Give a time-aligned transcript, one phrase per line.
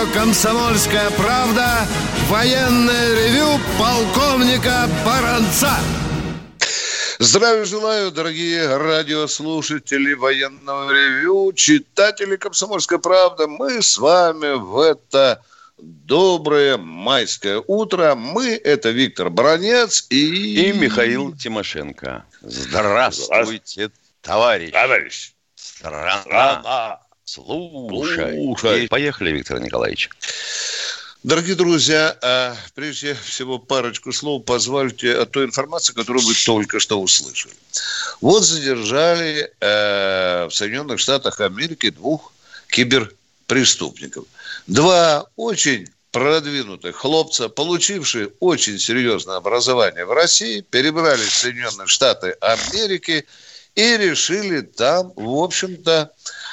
[0.00, 1.86] Радио «Комсомольская правда»
[2.28, 5.72] военное ревю полковника Баранца.
[7.18, 13.46] Здравия желаю, дорогие радиослушатели военного ревю, читатели «Комсомольской правды».
[13.46, 15.42] Мы с вами в это
[15.78, 18.14] доброе майское утро.
[18.14, 20.68] Мы– это Виктор Бронец и...
[20.68, 22.24] И Михаил Тимошенко.
[22.40, 23.90] Здравствуйте,
[24.22, 24.72] товарищ.
[24.72, 25.32] Товарищ.
[25.56, 26.20] Страна.
[26.22, 27.00] Страна.
[27.32, 28.34] Слушай.
[28.34, 28.88] Слушай.
[28.88, 30.10] Поехали, Виктор Николаевич.
[31.22, 37.00] Дорогие друзья, а, прежде всего парочку слов позвольте о той информации, которую вы только что
[37.00, 37.54] услышали.
[38.20, 42.32] Вот задержали э, в Соединенных Штатах Америки двух
[42.68, 44.24] киберпреступников.
[44.66, 53.24] Два очень продвинутых хлопца, получившие очень серьезное образование в России, перебрались в Соединенные Штаты Америки
[53.76, 56.49] и решили там, в общем-то, э,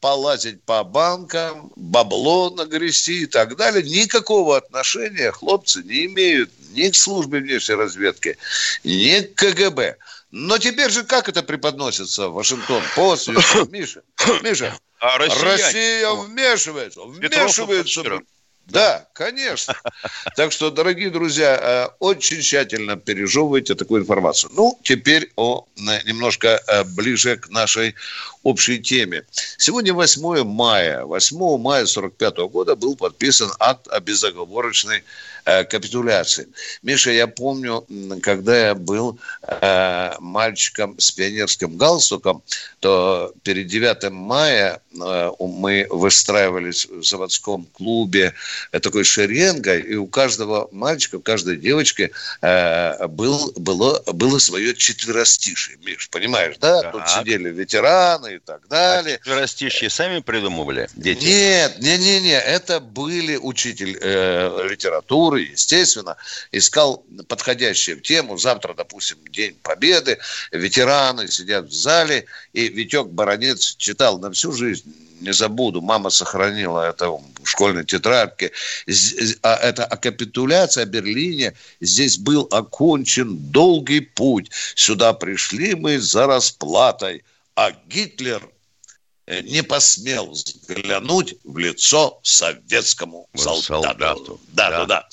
[0.00, 3.82] полазить по банкам, бабло нагрести и так далее.
[3.82, 8.36] Никакого отношения хлопцы не имеют ни к службе внешней разведки,
[8.84, 9.96] ни к КГБ.
[10.30, 13.28] Но теперь же как это преподносится в Вашингтон Пост?
[13.28, 14.02] Миша,
[14.42, 18.20] Миша, А Россия вмешивается, вмешивается.
[18.70, 19.74] Да, конечно.
[20.36, 24.50] Так что, дорогие друзья, э, очень тщательно пережевывайте такую информацию.
[24.54, 27.94] Ну, теперь о, э, немножко э, ближе к нашей
[28.44, 29.24] общей теме.
[29.58, 31.04] Сегодня 8 мая.
[31.04, 35.02] 8 мая 45 года был подписан акт о безоговорочной
[35.44, 36.48] капитуляции.
[36.82, 37.86] Миша, я помню,
[38.22, 42.42] когда я был э, мальчиком с пионерским галстуком,
[42.80, 48.34] то перед 9 мая э, мы выстраивались в заводском клубе
[48.72, 52.10] э, такой шеренгой, и у каждого мальчика, у каждой девочки
[52.42, 55.78] э, был, было, было свое четверостишие.
[55.84, 56.90] Миш, понимаешь, да?
[56.90, 57.20] Тут Так.
[57.20, 59.18] сидели ветераны и так далее.
[59.18, 61.24] Четверостишье сами придумывали, дети?
[61.24, 66.16] Нет, не, не, не, это были учитель э, литературы, естественно,
[66.52, 68.38] искал подходящую тему.
[68.38, 70.18] Завтра, допустим, День Победы,
[70.52, 74.94] ветераны сидят в зале, и Витек Баранец читал на всю жизнь.
[75.20, 77.84] Не забуду, мама сохранила это в школьной
[78.86, 81.52] З- а Это о капитуляции, о Берлине.
[81.80, 84.50] Здесь был окончен долгий путь.
[84.74, 87.22] Сюда пришли мы за расплатой.
[87.54, 88.48] А Гитлер
[89.26, 93.62] э, не посмел взглянуть в лицо советскому солдату.
[93.62, 94.40] Солдату.
[94.52, 94.78] Да, Да.
[94.78, 95.08] да, да.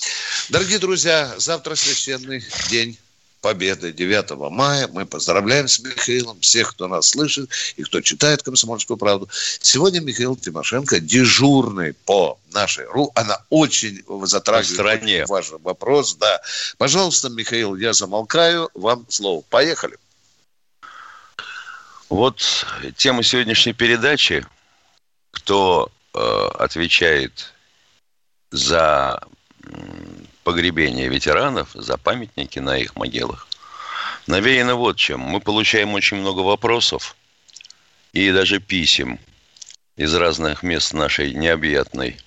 [0.50, 2.98] Дорогие друзья, завтра священный день
[3.42, 4.88] Победы 9 мая.
[4.88, 9.30] Мы поздравляем с Михаилом всех, кто нас слышит и кто читает «Комсомольскую правду».
[9.62, 13.12] Сегодня Михаил Тимошенко дежурный по нашей РУ.
[13.16, 15.26] Она очень затрагивает стране.
[15.28, 16.16] важный вопрос.
[16.16, 16.42] Да.
[16.78, 18.70] Пожалуйста, Михаил, я замолкаю.
[18.74, 19.44] Вам слово.
[19.50, 19.98] Поехали.
[22.10, 22.66] Вот
[22.96, 24.46] тема сегодняшней передачи,
[25.32, 27.54] кто э, отвечает
[28.52, 29.22] за
[30.48, 33.48] м, погребение ветеранов, за памятники на их могилах,
[34.28, 35.20] навеяно вот чем.
[35.20, 37.16] Мы получаем очень много вопросов
[38.14, 39.20] и даже писем
[39.98, 42.18] из разных мест нашей необъятной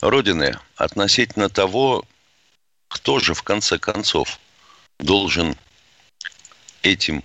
[0.00, 2.04] Родины относительно того,
[2.88, 4.38] кто же в конце концов
[4.98, 5.56] должен
[6.82, 7.22] этим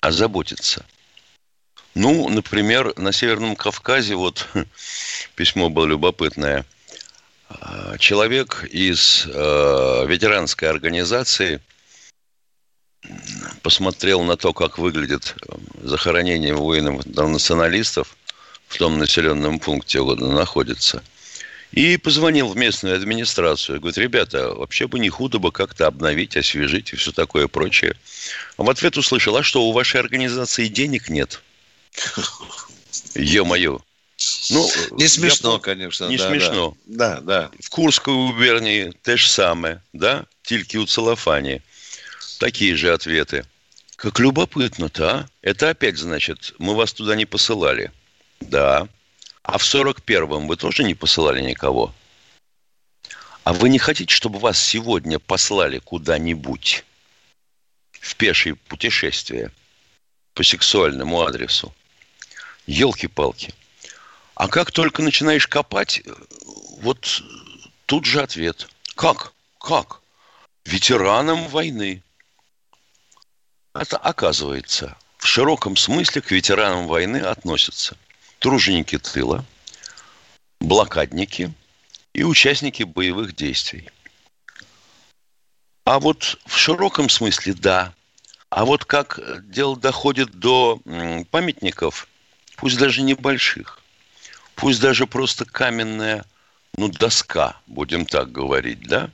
[0.00, 0.86] озаботиться.
[1.94, 4.48] Ну, например, на Северном Кавказе, вот
[5.34, 6.64] письмо было любопытное.
[7.48, 11.60] А, Человек из э, ветеранской организации
[13.62, 18.16] посмотрел на то, как выглядит э, захоронение воинов-националистов
[18.68, 21.02] в том населенном пункте, где он находится.
[21.72, 23.80] И позвонил в местную администрацию.
[23.80, 27.96] Говорит, ребята, вообще бы не худо бы как-то обновить, освежить и все такое прочее.
[28.56, 31.42] А в ответ услышал, а что, у вашей организации денег нет?
[33.14, 33.80] Ё-моё.
[34.50, 36.06] Ну, Не я смешно, пом- конечно.
[36.06, 36.76] Не да, смешно.
[36.86, 37.50] Да, да.
[37.60, 40.24] В Курской губернии те же самое, да?
[40.42, 41.62] Тільки у целлофане.
[42.38, 43.44] Такие же ответы.
[43.96, 45.28] Как любопытно-то, а?
[45.42, 47.92] Это опять, значит, мы вас туда не посылали.
[48.40, 48.88] Да.
[49.42, 51.94] А в 41-м вы тоже не посылали никого?
[53.44, 56.84] А вы не хотите, чтобы вас сегодня послали куда-нибудь
[57.92, 59.52] в пешее путешествие
[60.34, 61.72] по сексуальному адресу?
[62.66, 63.54] Елки-палки.
[64.36, 66.02] А как только начинаешь копать,
[66.80, 67.22] вот
[67.86, 68.68] тут же ответ.
[68.94, 69.32] Как?
[69.58, 70.02] Как?
[70.66, 72.02] Ветеранам войны.
[73.74, 77.96] это оказывается в широком смысле к ветеранам войны относятся
[78.38, 79.42] труженики тыла,
[80.60, 81.54] блокадники
[82.12, 83.88] и участники боевых действий.
[85.84, 87.94] А вот в широком смысле да.
[88.50, 89.18] А вот как
[89.48, 90.78] дело доходит до
[91.30, 92.06] памятников,
[92.56, 93.75] пусть даже небольших,
[94.56, 96.24] пусть даже просто каменная,
[96.76, 99.10] ну, доска, будем так говорить, да?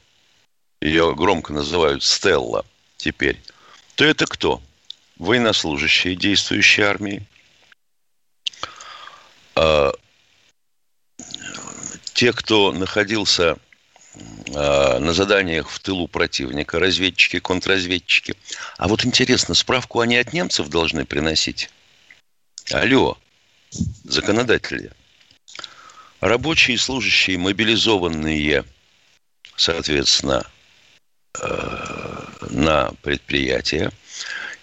[0.80, 2.64] Ее громко называют Стелла
[2.96, 3.38] теперь.
[3.96, 4.62] То это кто?
[5.18, 7.26] Военнослужащие действующей армии,
[9.54, 9.92] а,
[12.14, 13.58] те, кто находился
[14.54, 18.34] а, на заданиях в тылу противника, разведчики, контрразведчики.
[18.78, 21.70] А вот интересно, справку они от немцев должны приносить?
[22.70, 23.18] Алло,
[24.04, 24.92] законодатели.
[26.22, 28.64] Рабочие и служащие, мобилизованные,
[29.56, 30.46] соответственно,
[31.40, 33.90] э, на предприятия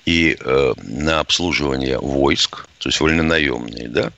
[0.06, 4.14] и э, на обслуживание войск, то есть вольнонаемные, да,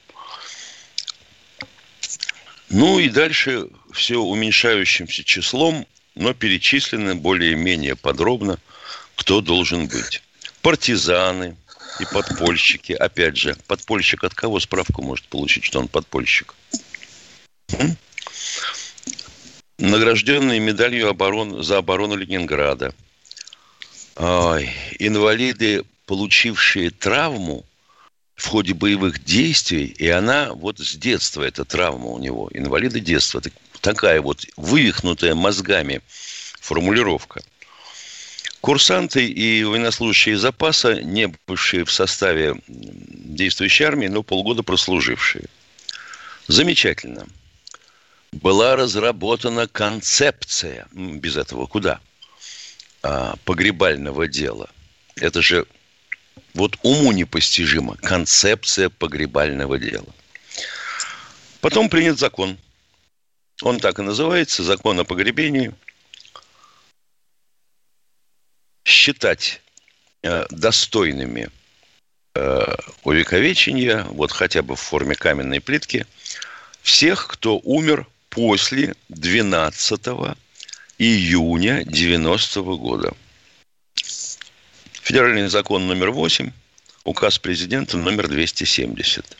[2.69, 8.59] ну и дальше все уменьшающимся числом, но перечислены более-менее подробно,
[9.15, 10.21] кто должен быть.
[10.61, 11.57] Партизаны
[11.99, 12.91] и подпольщики.
[12.91, 16.53] Опять же, подпольщик от кого справку может получить, что он подпольщик?
[19.77, 22.93] Награжденные медалью оборон, за оборону Ленинграда.
[24.15, 24.69] Ой,
[24.99, 27.65] инвалиды, получившие травму
[28.35, 33.41] в ходе боевых действий, и она вот с детства, эта травма у него, инвалиды детства,
[33.81, 36.01] такая вот вывихнутая мозгами
[36.59, 37.41] формулировка.
[38.61, 45.45] Курсанты и военнослужащие запаса, не бывшие в составе действующей армии, но полгода прослужившие.
[46.47, 47.25] Замечательно.
[48.31, 51.99] Была разработана концепция, без этого куда,
[53.03, 54.69] а, погребального дела.
[55.15, 55.65] Это же
[56.53, 60.07] вот уму непостижима концепция погребального дела.
[61.59, 62.57] Потом принят закон.
[63.61, 65.73] Он так и называется, закон о погребении.
[68.83, 69.61] Считать
[70.23, 71.49] э, достойными
[72.33, 76.07] э, увековечения, вот хотя бы в форме каменной плитки,
[76.81, 80.01] всех, кто умер после 12
[80.97, 83.13] июня 90 года.
[84.93, 86.51] Федеральный закон номер 8,
[87.03, 89.37] указ президента номер 270.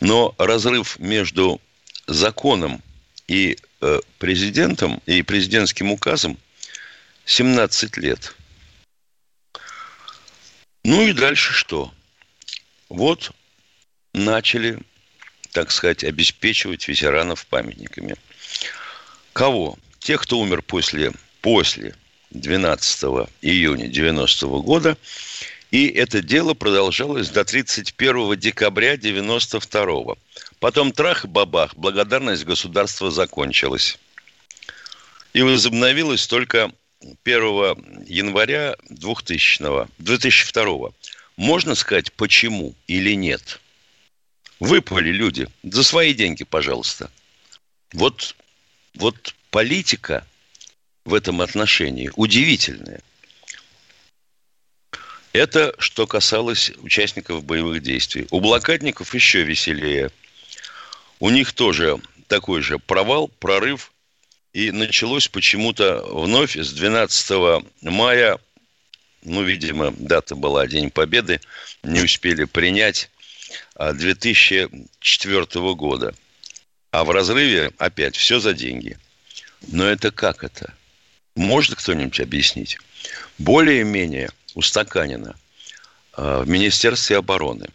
[0.00, 1.60] Но разрыв между
[2.06, 2.82] законом
[3.28, 6.38] и э, президентом и президентским указом
[7.26, 8.34] 17 лет.
[10.84, 11.92] Ну и дальше что?
[12.88, 13.32] Вот
[14.14, 14.78] начали,
[15.52, 18.16] так сказать, обеспечивать ветеранов памятниками.
[19.32, 19.78] Кого?
[20.00, 21.94] Тех, кто умер после, после
[22.30, 24.96] 12 июня 90 года.
[25.70, 30.16] И это дело продолжалось до 31 декабря 92
[30.58, 33.98] Потом трах и бабах, благодарность государства закончилась.
[35.32, 36.72] И возобновилась только
[37.24, 40.90] 1 января 2000 2002
[41.36, 43.61] Можно сказать, почему или нет?
[44.62, 45.48] Выпали люди.
[45.64, 47.10] За свои деньги, пожалуйста.
[47.92, 48.36] Вот,
[48.94, 50.24] вот политика–
[51.04, 53.00] в этом отношении удивительное.
[55.32, 58.28] Это что касалось участников боевых действий.
[58.30, 60.10] У блокадников еще веселее.
[61.18, 63.92] У них тоже такой же провал, прорыв.
[64.52, 68.38] И началось почему-то вновь с 12 мая,
[69.24, 71.40] ну, видимо, дата была День Победы,
[71.82, 73.10] не успели принять
[73.90, 76.14] 2004 а, года.
[76.92, 78.98] А в разрыве опять все за деньги.
[79.68, 80.74] Но это как это?
[81.34, 82.78] Может кто-нибудь объяснить?
[83.38, 85.34] Более-менее устаканено
[86.12, 87.66] а, в Министерстве обороны.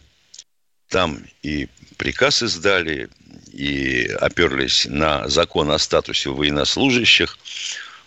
[0.88, 3.10] Там и приказ издали,
[3.52, 7.38] и оперлись на закон о статусе военнослужащих.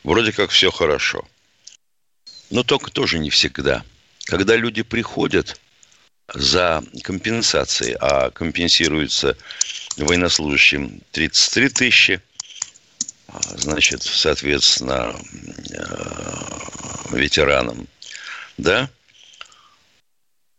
[0.04, 1.26] Вроде как все хорошо.
[2.50, 3.84] Но только тоже не всегда.
[4.24, 5.60] Когда люди приходят
[6.34, 9.36] за компенсацией, а компенсируется
[9.96, 12.20] военнослужащим 33 тысячи,
[13.56, 15.14] значит, соответственно,
[15.72, 17.86] э, ветеранам,
[18.56, 18.88] да,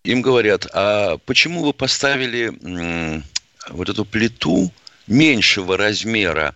[0.03, 3.23] им говорят, а почему вы поставили
[3.69, 4.71] вот эту плиту
[5.07, 6.55] меньшего размера,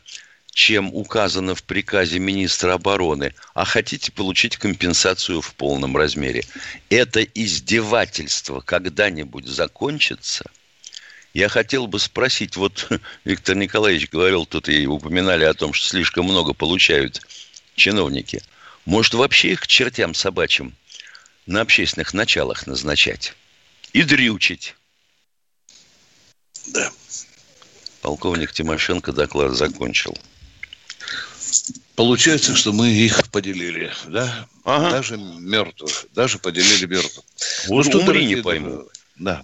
[0.55, 6.45] чем указано в приказе министра обороны, а хотите получить компенсацию в полном размере.
[6.89, 10.49] Это издевательство когда-нибудь закончится–
[11.35, 12.89] я хотел бы спросить, вот
[13.25, 17.19] Виктор Николаевич говорил тут и упоминали о том, что слишком много получают
[17.75, 18.41] чиновники.
[18.85, 20.73] Может, вообще их к чертям собачьим
[21.45, 23.35] на общественных началах назначать
[23.91, 24.75] и дрючить.
[26.67, 26.89] Да.
[28.01, 30.17] Полковник Тимошенко доклад закончил.
[31.95, 34.47] Получается, что мы их поделили, да?
[34.63, 34.91] Ага.
[34.91, 37.25] Даже мертвых, даже поделили мертвых.
[37.67, 38.83] Вот ну, что, умри, не пойму.
[39.17, 39.43] Да.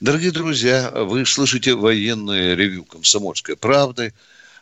[0.00, 4.14] Дорогие друзья, вы слышите военное ревю «Комсомольской правды».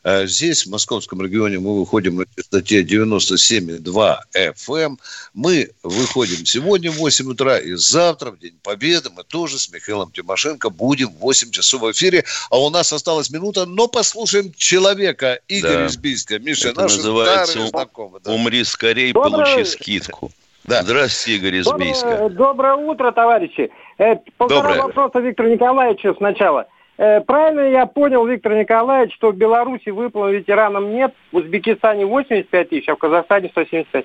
[0.05, 4.97] А здесь, в московском регионе, мы выходим на частоте 97,2 FM.
[5.33, 10.11] Мы выходим сегодня в 8 утра и завтра, в День Победы, мы тоже с Михаилом
[10.11, 12.25] Тимошенко будем в 8 часов в эфире.
[12.51, 15.87] А у нас осталась минута, но послушаем человека Игоря да.
[15.87, 16.39] Избийска.
[16.41, 18.21] Миша, Это наш называется знакомый.
[18.25, 18.33] Да.
[18.33, 19.45] «Умри скорее, Доброе...
[19.45, 20.33] получи скидку».
[20.65, 20.83] Да.
[20.83, 22.11] Здравствуйте, Игорь Избийска.
[22.11, 23.71] Доброе, доброе утро, товарищи.
[23.99, 24.83] Э, полтора Доброе.
[24.83, 26.67] вопроса Виктору Николаевичу сначала.
[26.99, 32.69] Э, правильно я понял, Виктор Николаевич, что в Беларуси выплат ветеранам нет, в Узбекистане 85
[32.69, 34.05] тысяч, а в Казахстане 175?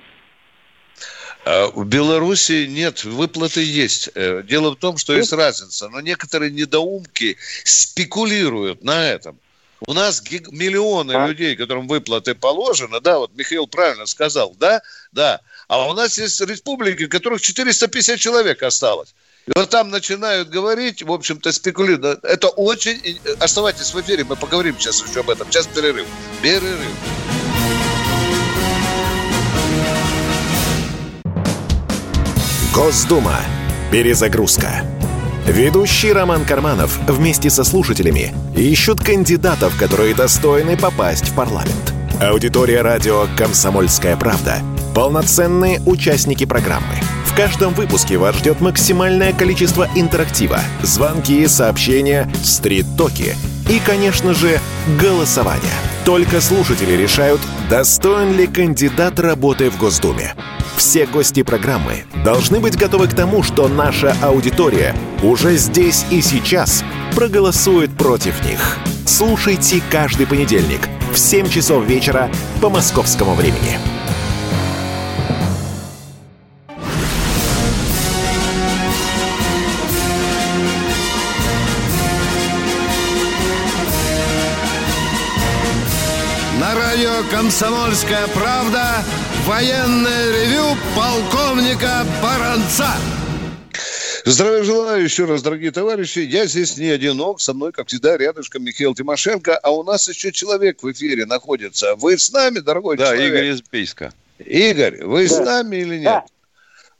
[1.44, 4.10] А в Беларуси нет, выплаты есть.
[4.14, 5.88] Э, дело в том, что есть разница.
[5.88, 9.38] Но некоторые недоумки спекулируют на этом.
[9.86, 11.26] У нас миллионы а?
[11.28, 15.40] людей, которым выплаты положены, да, вот Михаил правильно сказал, да, да.
[15.68, 19.14] А у нас есть республики, в которых 450 человек осталось.
[19.48, 22.22] И вот там начинают говорить, в общем-то, спекулируют.
[22.22, 23.18] Это очень...
[23.40, 25.50] Оставайтесь в эфире, мы поговорим сейчас еще об этом.
[25.50, 26.06] Сейчас перерыв.
[26.42, 26.92] Перерыв.
[32.74, 33.40] Госдума.
[33.90, 34.84] Перезагрузка.
[35.46, 41.97] Ведущий Роман Карманов вместе со слушателями ищут кандидатов, которые достойны попасть в парламент.
[42.20, 44.58] Аудитория радио «Комсомольская правда»—
[44.94, 46.96] полноценные участники программы–
[47.38, 53.36] каждом выпуске вас ждет максимальное количество интерактива, звонки, сообщения, стрит-токи
[53.68, 54.60] и, конечно же,
[55.00, 55.72] голосование.
[56.04, 60.34] Только слушатели решают, достоин ли кандидат работы в Госдуме.
[60.76, 66.84] Все гости программы должны быть готовы к тому, что наша аудитория уже здесь и сейчас
[67.14, 68.78] проголосует против них.
[69.04, 73.97] Слушайте каждый понедельник в 7 часов вечера по московскому времени.
[87.48, 88.82] «Комсомольская правда»
[89.46, 92.88] военное ревю полковника Баранца.
[94.26, 96.18] Здравия желаю еще раз, дорогие товарищи.
[96.18, 97.40] Я здесь не одинок.
[97.40, 99.56] Со мной, как всегда, рядышком Михаил Тимошенко.
[99.62, 101.96] А у нас еще человек в эфире находится.
[101.96, 103.32] Вы с нами, дорогой да, человек?
[103.32, 104.12] Да, Игорь из Пейска.
[104.40, 105.34] Игорь, вы да.
[105.34, 106.24] с нами или нет?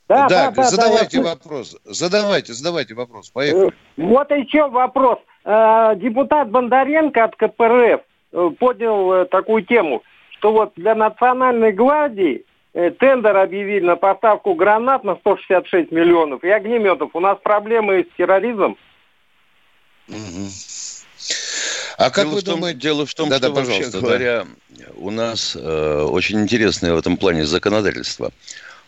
[0.09, 0.29] Да.
[0.29, 1.77] Да, да, задавайте да, вопрос.
[1.85, 3.29] Задавайте, задавайте вопрос.
[3.29, 3.71] Поехали.
[3.99, 5.19] Вот еще вопрос.
[5.45, 8.01] Э, депутат Бондаренко от КПРФ
[8.33, 10.03] э, поднял э, такую тему
[10.39, 16.49] что вот для Национальной гвардии э, тендер объявили на поставку гранат на 166 миллионов и
[16.49, 17.11] огнеметов.
[17.15, 18.77] У нас проблемы с терроризмом.
[21.99, 22.79] А как дело вы том, думаете?
[22.79, 24.47] Дело в том, да, что, да, вообще говоря,
[24.97, 28.31] у нас э, очень интересное в этом плане законодательство.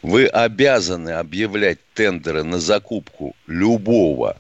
[0.03, 4.37] Вы обязаны объявлять тендеры на закупку любого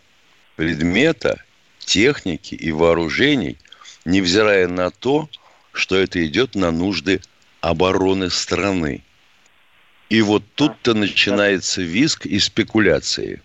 [0.54, 1.42] предмета,
[1.80, 3.58] техники и вооружений,
[4.04, 5.28] невзирая на то,
[5.72, 7.20] что это идет на нужды
[7.60, 9.02] обороны страны.
[10.08, 13.40] И вот тут-то начинается виск и спекуляции.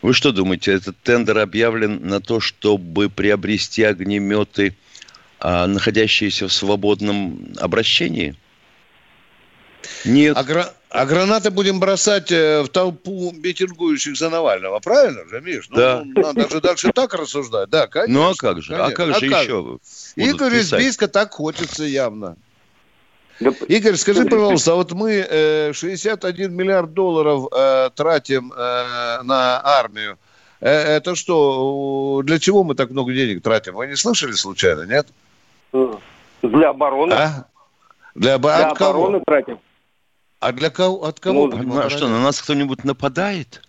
[0.00, 4.76] Вы что думаете, этот тендер объявлен на то, чтобы приобрести огнеметы,
[5.38, 8.34] а, находящиеся в свободном обращении?
[10.04, 10.36] Нет.
[10.36, 15.68] А, гра- а гранаты будем бросать э, в толпу митингующих за Навального, правильно же, Миш?
[15.70, 16.04] Ну, да.
[16.04, 17.70] надо же дальше так рассуждать.
[17.70, 18.14] Да, конечно.
[18.14, 18.72] Ну, а как же?
[18.72, 18.92] Конечно.
[18.92, 19.42] А как же а как?
[19.42, 19.78] еще?
[20.16, 22.36] Игорь из Бийска так хочется явно.
[23.40, 30.18] Игорь, скажи, пожалуйста, а вот мы э, 61 миллиард долларов э, тратим э, на армию.
[30.60, 33.74] Это что, для чего мы так много денег тратим?
[33.74, 35.08] Вы не слышали случайно, нет?
[36.42, 37.14] Для обороны.
[37.14, 37.46] А?
[38.14, 39.24] Для, для от обороны кого?
[39.24, 39.58] тратим.
[40.42, 41.04] А для кого?
[41.04, 41.46] От кого?
[41.46, 43.62] Ну, а что, на нас кто-нибудь нападает?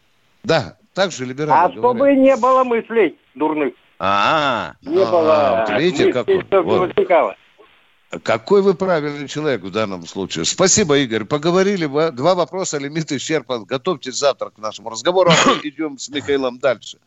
[0.44, 1.84] Да, так же либерально А говорят.
[1.84, 3.76] чтобы не было мыслей дурных.
[4.00, 4.90] А, -а, -а.
[4.90, 5.66] не было.
[5.68, 8.24] Вот видите, какой, вот.
[8.24, 10.46] какой вы правильный человек в данном случае.
[10.46, 11.26] Спасибо, Игорь.
[11.26, 11.86] Поговорили.
[12.12, 13.66] Два вопроса, лимит исчерпан.
[13.66, 15.30] Готовьтесь завтра к нашему разговору.
[15.30, 16.98] А мы идем с Михаилом дальше.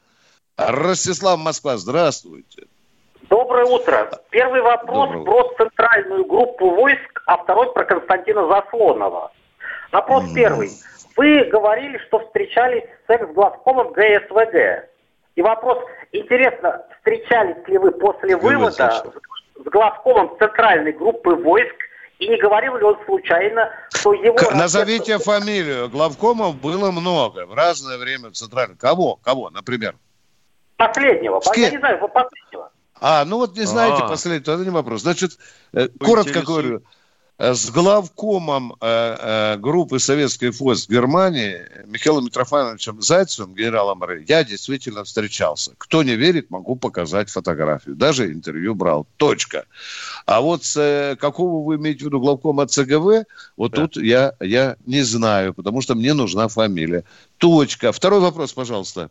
[0.57, 2.67] Ростислав Москва, здравствуйте.
[3.29, 4.13] Доброе утро.
[4.31, 5.25] Первый вопрос Доброе.
[5.25, 9.33] про центральную группу войск, а второй про Константина Заслонова.
[9.93, 10.35] Вопрос mm.
[10.35, 10.71] первый.
[11.17, 14.89] Вы говорили, что встречались с экс-главкомом ГСВГ.
[15.35, 15.79] И вопрос,
[16.13, 19.05] интересно, встречались ли вы после вывода
[19.55, 21.75] с главкомом центральной группы войск
[22.19, 24.37] И не говорил ли он случайно, что его...
[24.37, 25.89] К- назовите фамилию.
[25.89, 28.77] Главкомов было много в разное время в Центральном.
[28.79, 29.17] Кого?
[29.17, 29.95] Кого, например?
[30.77, 31.41] Последнего.
[31.41, 31.65] С кем?
[31.65, 32.71] Я не знаю, последнего.
[32.99, 34.09] А, ну вот не знаете А.
[34.09, 35.03] последнего, это не вопрос.
[35.03, 35.33] Значит,
[35.75, 36.47] э, коротко интересует.
[36.47, 36.83] говорю,
[37.39, 44.43] с главкомом э, э, группы советских войск в Германии Михаилом Митрофановичем Зайцевым, генералом РАИ, я
[44.43, 45.73] действительно встречался.
[45.77, 47.95] Кто не верит, могу показать фотографию.
[47.95, 49.07] Даже интервью брал.
[49.19, 49.67] Точка.
[50.25, 53.27] А вот с, э, какого вы имеете в виду главкома ЦГВ,
[53.57, 53.83] вот Да.
[53.83, 57.05] тут я, я не знаю, потому что мне нужна фамилия.
[57.37, 57.93] Точка.
[57.93, 59.11] Второй вопрос, пожалуйста.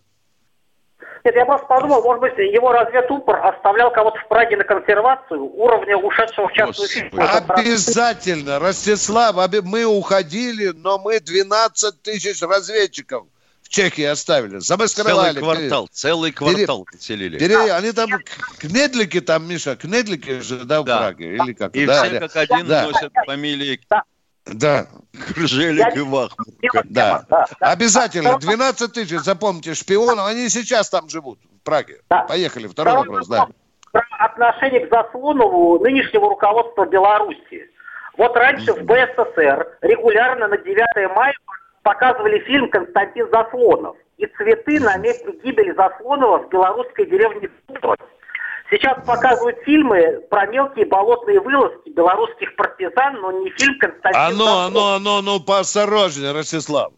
[1.26, 5.98] Нет, я просто подумал, может быть, его разведупор оставлял кого-то в Праге на консервацию уровня
[5.98, 7.20] ушедшего в частную фирму.
[7.48, 13.26] Обязательно, Ростислав, мы уходили, но мы 12 тысяч разведчиков
[13.64, 14.60] в Чехии оставили.
[14.60, 15.32] Замаскировали.
[15.32, 17.40] Целый квартал, целый квартал поселили.
[17.40, 21.00] Пере- пере- они там, к- кнедлики там, Миша, кнедлики же, да, в Да.
[21.00, 21.38] Праге?
[21.38, 21.76] Или как?
[21.76, 22.84] И да, все да, как один да.
[22.84, 24.04] носят фамилии да,
[24.46, 26.84] Крыжелик и Вахмурка.
[26.86, 27.26] да.
[27.30, 27.72] Да, да.
[27.72, 28.38] Обязательно.
[28.38, 30.28] 12 тысяч, запомните, шпионов.
[30.28, 32.02] Они сейчас там живут, в Праге.
[32.10, 32.24] Да.
[32.24, 32.68] Поехали.
[32.68, 33.48] Второй вопрос, да.
[33.92, 37.70] Про отношение к Заслонову нынешнего руководства Беларуси.
[38.18, 41.34] Вот раньше в БССР регулярно на 9 мая
[41.84, 47.96] показывали фильм «Константин Заслонов» и цветы на месте гибели Заслонова в белорусской деревне Путро.
[48.72, 54.66] Сейчас показывают фильмы про мелкие болотные вылазки белорусских партизан, но не фильм «Константин Оно, Заслонов».
[54.68, 56.92] оно, оно, ну, поосторожнее, Ростислав.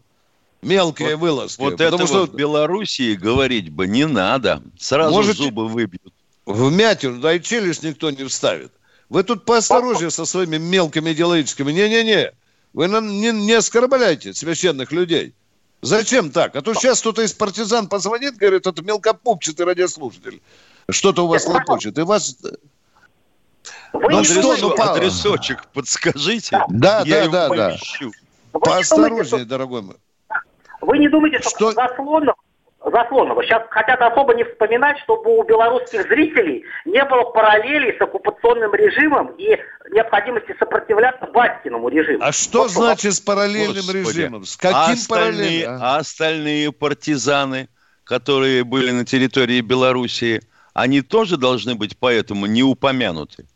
[0.62, 1.60] Мелкие Вот- вылазки.
[1.60, 4.62] Вот Потому это что вот в Белоруссии говорить бы не надо.
[4.78, 6.12] Сразу Можете- зубы выбьют.
[6.46, 8.72] вмятину, да и челюсть никто не вставит.
[9.10, 11.70] Вы тут поосторожнее со своими мелкими делаичками.
[11.72, 12.32] Не-не-не.
[12.72, 15.34] Вы нам не, не оскорбляйте священных людей.
[15.80, 16.56] Зачем так?
[16.56, 20.42] А то сейчас кто-то из партизан позвонит, говорит, это мелкопупчатый радиослушатель.
[20.90, 21.98] Что-то у вас лопочет.
[21.98, 22.36] И вас...
[23.92, 26.60] Вы Ну что, думаете, ну, Адресочек подскажите.
[26.68, 27.48] Да, Я да, его да, да.
[27.48, 28.18] вы не думаете,
[28.52, 29.96] Поосторожнее, что- дорогой мой.
[30.80, 31.72] Вы не думаете, что, Что?
[31.72, 32.36] Заслонов,
[32.84, 38.72] Заслонова сейчас хотят особо не вспоминать, чтобы у белорусских зрителей не было параллелей с оккупационным
[38.74, 39.58] режимом и
[39.90, 42.18] необходимости сопротивляться Баскиному режиму.
[42.22, 43.96] А что Вот значит с параллельным Господи.
[44.20, 44.44] режимом?
[44.46, 45.82] С А каким остальные, параллельным?
[45.82, 45.96] а?
[45.96, 47.68] а остальные партизаны,
[48.04, 50.40] которые были на территории Белоруссии,
[50.78, 53.46] они тоже должны быть поэтому не упомянуты.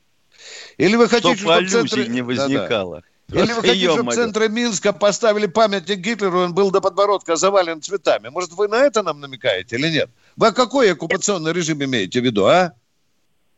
[0.77, 2.09] Или вы хотите, Чтобы чтобы центре...
[2.09, 2.43] не Да-да.
[2.43, 3.03] возникало.
[3.29, 7.81] Или вы хотите, чтобы в центре Минска поставили памятник Гитлеру, он был до подбородка завален
[7.81, 8.29] цветами.
[8.29, 10.11] Может, вы на это нам намекаете или нет?
[10.37, 12.73] Вы какой оккупационный режим имеете в виду, а?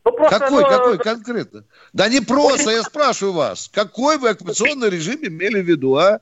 [0.05, 1.63] Ну, просто, Какой, ну, какой конкретно?
[1.91, 3.69] Да не просто, я спрашиваю вас.
[3.73, 6.19] Какой вы оккупационный режим имели в виду, а?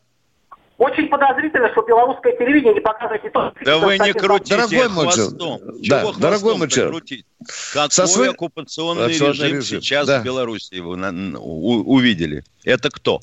[0.83, 5.37] Очень подозрительно, что белорусское телевидение не показывает не то, Да вы не крутите Дорогой хвостом.
[5.37, 6.91] Чего да, хвостом дорогой человек.
[6.91, 7.25] крутить?
[7.73, 10.19] Какой Со своей- оккупационный режим, режим, сейчас да.
[10.19, 12.43] в Беларуси вы на- у- увидели?
[12.65, 13.21] Это кто?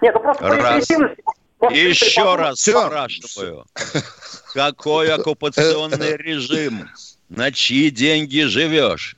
[0.00, 0.86] Нет, ну просто по Раз.
[0.88, 2.86] просто Еще раз Всё.
[2.86, 3.64] спрашиваю.
[4.52, 6.88] Какой оккупационный режим?
[7.28, 9.16] На чьи деньги живешь?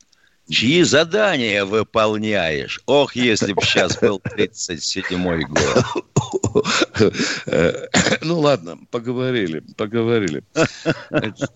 [0.50, 2.82] Чьи задания выполняешь?
[2.84, 6.04] Ох, если бы сейчас был 37-й год.
[8.22, 10.42] Ну ладно, поговорили, поговорили.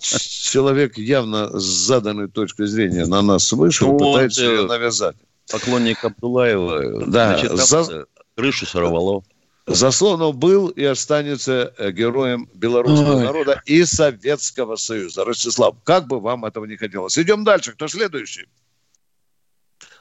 [0.00, 5.16] Человек явно с заданной точкой зрения на нас вышел, Ну, пытается вот, э, ее навязать.
[5.50, 7.06] Поклонник Абдулаева.
[7.06, 8.04] Да, значит, там, за- э,
[8.36, 9.22] крышу сорвало.
[9.66, 13.24] Заслонов был и останется э, героем белорусского Ой.
[13.24, 15.24] народа и Советского Союза.
[15.24, 17.18] Ростислав, как бы вам этого не хотелось.
[17.18, 17.72] Идем дальше.
[17.72, 18.46] Кто следующий?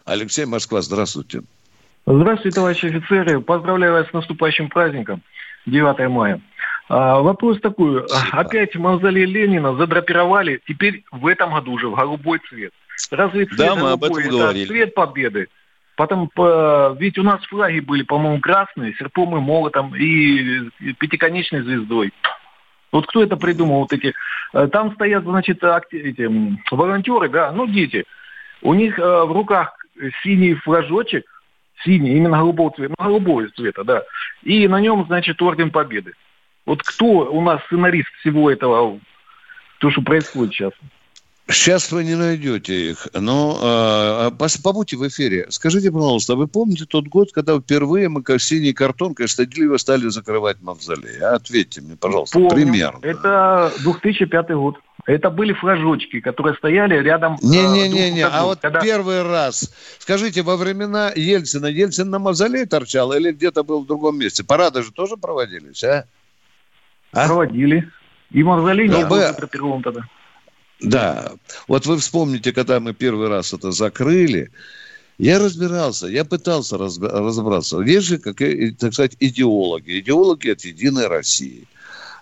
[0.06, 1.42] Алексей Москва, здравствуйте.
[2.10, 3.42] Здравствуйте, товарищи офицеры.
[3.42, 5.22] Поздравляю вас с наступающим праздником,
[5.66, 6.40] 9 мая.
[6.88, 8.02] А, вопрос такой.
[8.08, 8.38] Спасибо.
[8.40, 12.72] Опять мавзолей Ленина задрапировали, теперь в этом году уже в голубой цвет.
[13.12, 14.66] Разве цвет Да, мы об голубой этом это говорили.
[14.68, 15.48] цвет победы?
[15.98, 22.14] Потом, по- ведь у нас флаги были, по-моему, красные, серпом и молотом и, пятиконечной звездой.
[22.94, 24.14] Вот кто это придумал, вот эти...
[24.54, 26.30] э, Там стоят, значит, эти,
[26.72, 28.06] волонтеры, да, ну, дети.
[28.62, 29.76] У них э, в руках
[30.24, 31.26] синий флажочек,
[31.84, 34.04] синий, именно голубого цвета, ну, голубого цвета, да.
[34.44, 36.14] И на нем, значит, орден победы.
[36.66, 39.00] Вот кто у нас сценарист всего этого,
[39.80, 40.74] то, что происходит сейчас?
[41.50, 45.46] Сейчас вы не найдете их, но э, побудьте в эфире.
[45.50, 50.62] Скажите, пожалуйста, вы помните тот год, когда впервые мы как синей картонкой стыдливо стали закрывать
[50.62, 51.18] мавзолей?
[51.20, 52.50] Ответьте мне, пожалуйста, Помню.
[52.50, 53.00] примерно.
[53.02, 54.76] Это 2005 год.
[55.08, 57.36] Это были флажочки, которые стояли рядом...
[57.36, 58.60] э, Не-не-не, друг а от вот.
[58.60, 59.74] Когда- первый раз.
[60.00, 64.44] Скажите, во времена Ельцина, Ельцин на мавзолей торчал или где-то был в другом месте?
[64.44, 66.06] Парады же тоже проводились, а?
[67.14, 67.26] А?
[67.26, 67.90] Проводили.
[68.32, 70.02] И мавзолей Ну, не был бы- задрапирован тогда.
[70.82, 71.32] Да.
[71.70, 74.52] Вот вы вспомните, когда мы первый раз это закрыли,
[75.18, 77.80] Я разбирался, я пытался разобраться.
[77.80, 78.38] Есть же, как,
[78.78, 80.00] так сказать, идеологи.
[80.00, 81.66] Идеологи от «Единой России».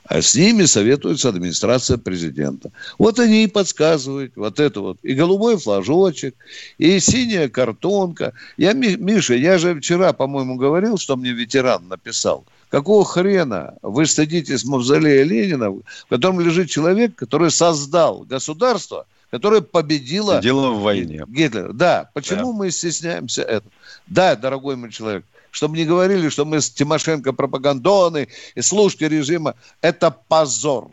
[0.07, 2.71] А с ними советуется администрация президента.
[2.99, 4.99] Вот они и подсказывают вот это вот.
[5.01, 6.35] И голубой флажочек,
[6.77, 8.33] и синяя картонка.
[8.57, 12.45] Я, Миша, я же вчера, по-моему, говорил, что мне ветеран написал.
[12.69, 20.39] Какого хрена вы стыдитесь мавзолея Ленина, в котором лежит человек, который создал государство, которое победило...
[20.39, 21.23] Дело в войне.
[21.27, 21.73] Гитлера.
[21.73, 22.09] Да.
[22.13, 22.59] Почему да.
[22.59, 23.71] мы стесняемся этого?
[24.07, 29.55] Да, дорогой мой человек, чтобы не говорили, что мы с Тимошенко пропагандоны и служки режима.
[29.79, 30.91] Это позор,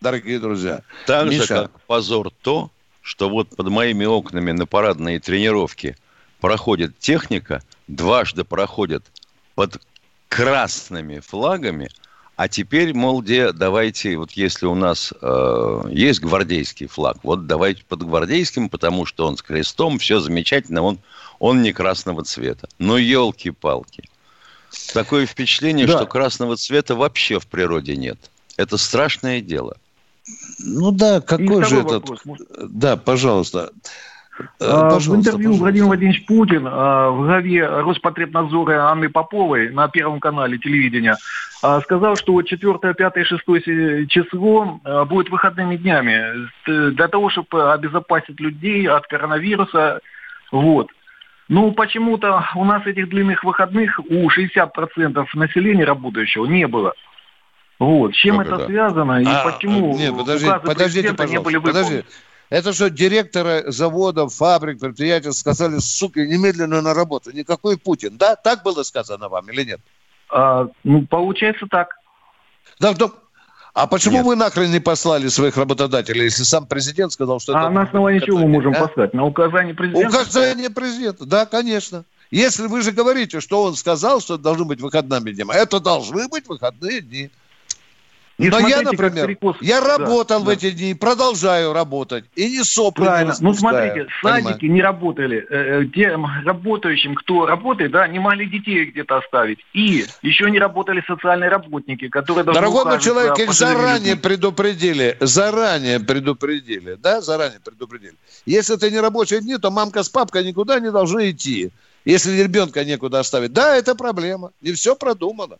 [0.00, 0.82] дорогие друзья.
[1.06, 1.42] Так Миша.
[1.42, 2.70] же, как позор то,
[3.02, 5.96] что вот под моими окнами на парадные тренировки
[6.40, 9.04] проходит техника, дважды проходит
[9.56, 9.82] под
[10.28, 11.90] красными флагами,
[12.36, 17.82] а теперь, мол, где давайте, вот если у нас э, есть гвардейский флаг, вот давайте
[17.84, 20.98] под гвардейским, потому что он с крестом, все замечательно, он
[21.38, 22.68] он не красного цвета.
[22.78, 24.08] Но елки-палки.
[24.92, 25.96] Такое впечатление, да.
[25.96, 28.30] что красного цвета вообще в природе нет.
[28.56, 29.76] Это страшное дело.
[30.58, 32.08] Ну да, какой же этот...
[32.08, 32.20] Вопрос.
[32.58, 33.70] Да, пожалуйста.
[34.60, 35.62] А, пожалуйста, в интервью пожалуйста.
[35.62, 41.16] Владимир Владимирович Путин а, в главе Роспотребнадзора Анны Поповой на Первом канале телевидения
[41.62, 43.44] а, сказал, что 4, 5, 6
[44.08, 50.00] число будет выходными днями для того, чтобы обезопасить людей от коронавируса.
[50.52, 50.88] Вот.
[51.48, 56.94] Ну, почему-то у нас этих длинных выходных у 60% населения работающего не было.
[57.78, 58.14] Вот.
[58.14, 61.56] С чем как это, это связано и а, почему нет, подожди, подождите, пожалуйста, не были
[61.56, 62.02] выполнены?
[62.02, 62.04] Подожди.
[62.48, 67.32] Это что, директоры заводов, фабрик, предприятий сказали, сука, немедленно на работу.
[67.32, 68.16] Никакой Путин.
[68.16, 68.36] Да?
[68.36, 69.80] Так было сказано вам или нет?
[70.30, 71.88] А, ну, получается так.
[72.78, 73.10] Да, да,
[73.76, 74.24] а почему Нет.
[74.24, 77.66] вы нахрен не послали своих работодателей, если сам президент сказал, что а это...
[77.66, 78.86] А на основании чего мы можем а?
[78.86, 79.12] послать?
[79.12, 80.08] На указание президента?
[80.08, 82.04] Указание президента, да, конечно.
[82.30, 86.48] Если вы же говорите, что он сказал, что должны быть выходными дни, это должны быть
[86.48, 87.30] выходные дни.
[88.38, 89.56] Не Но я, например, перекос...
[89.62, 92.26] я работал да, в эти дни, продолжаю работать.
[92.34, 93.32] И не сопли Правильно.
[93.32, 94.72] Не ну, смотрите, садики Понимаю.
[94.74, 95.46] не работали.
[95.48, 99.60] Э, э, тем работающим, кто работает, да, не могли детей где-то оставить.
[99.72, 104.22] И еще не работали социальные работники, которые должны Дорогой мой человек, их заранее людьми.
[104.22, 105.16] предупредили.
[105.20, 106.94] Заранее предупредили.
[106.94, 108.16] Да, заранее предупредили.
[108.44, 111.70] Если это не рабочие дни, то мамка с папкой никуда не должны идти.
[112.04, 113.54] Если ребенка некуда оставить.
[113.54, 114.52] Да, это проблема.
[114.60, 115.56] И все продумано.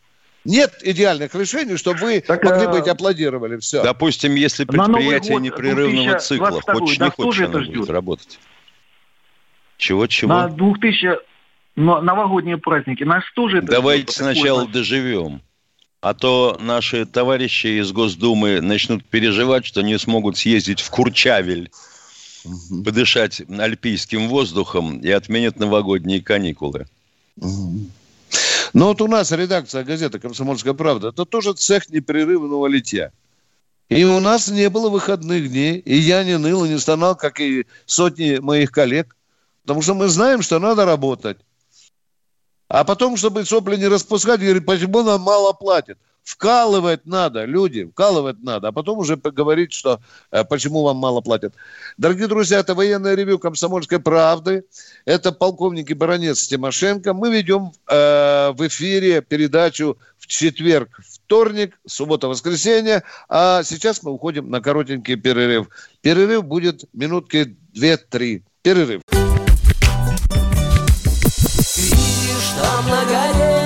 [0.46, 3.59] Нет идеальных решений, чтобы вы так, могли быть аплодировали.
[3.59, 3.82] Все.
[3.82, 8.38] Допустим, если предприятие непрерывного цикла, хочешь не хочешь, оно будет работать.
[9.78, 10.32] Чего-чего?
[10.32, 11.18] На 2000
[11.76, 13.04] но новогодние праздники.
[13.04, 14.72] Нас тоже это Давайте сначала такое...
[14.72, 15.42] доживем.
[16.00, 21.70] А то наши товарищи из Госдумы начнут переживать, что не смогут съездить в Курчавель,
[22.44, 22.82] угу.
[22.82, 26.87] подышать альпийским воздухом и отменят новогодние каникулы.
[27.37, 27.90] Угу.
[28.72, 33.12] Но вот у нас редакция газеты «Комсомольская правда» это тоже цех непрерывного литья.
[33.88, 37.40] И у нас не было выходных дней, и я не ныл и не стонал, как
[37.40, 39.16] и сотни моих коллег,
[39.62, 41.38] потому что мы знаем, что надо работать.
[42.68, 45.98] А потом, чтобы сопли не распускать, говорит, почему нам мало платят?
[46.26, 50.00] Вкалывать надо, люди, вкалывать надо, а потом уже поговорить, что
[50.32, 51.54] э, почему вам мало платят.
[51.98, 54.64] Дорогие друзья, это военное ревю «Комсомольской правды».
[55.04, 57.14] Это полковник и баронец Тимошенко.
[57.14, 63.04] Мы ведем э, в эфире передачу в четверг, вторник, суббота, воскресенье.
[63.28, 65.68] А сейчас мы уходим на коротенький перерыв.
[66.00, 68.42] Перерыв будет минутки две-три.
[68.62, 69.02] Перерыв.
[71.76, 73.65] Видишь, там на горе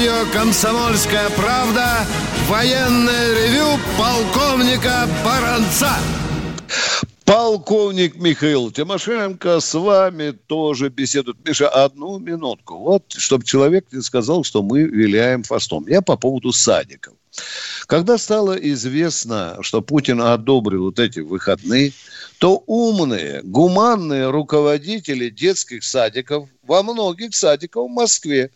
[0.00, 2.06] Радио «Комсомольская правда»
[2.48, 5.90] военное ревю полковника Баранца.
[7.26, 11.36] Полковник Михаил Тимошенко с вами тоже беседует.
[11.46, 12.78] Миша, одну минутку.
[12.78, 15.86] Вот, чтобы человек не сказал, что мы виляем фастом.
[15.86, 17.12] Я по поводу садиков.
[17.86, 21.92] Когда стало известно, что Путин одобрил вот эти выходные,
[22.38, 28.50] то умные, гуманные руководители детских садиков во многих садиках в Москве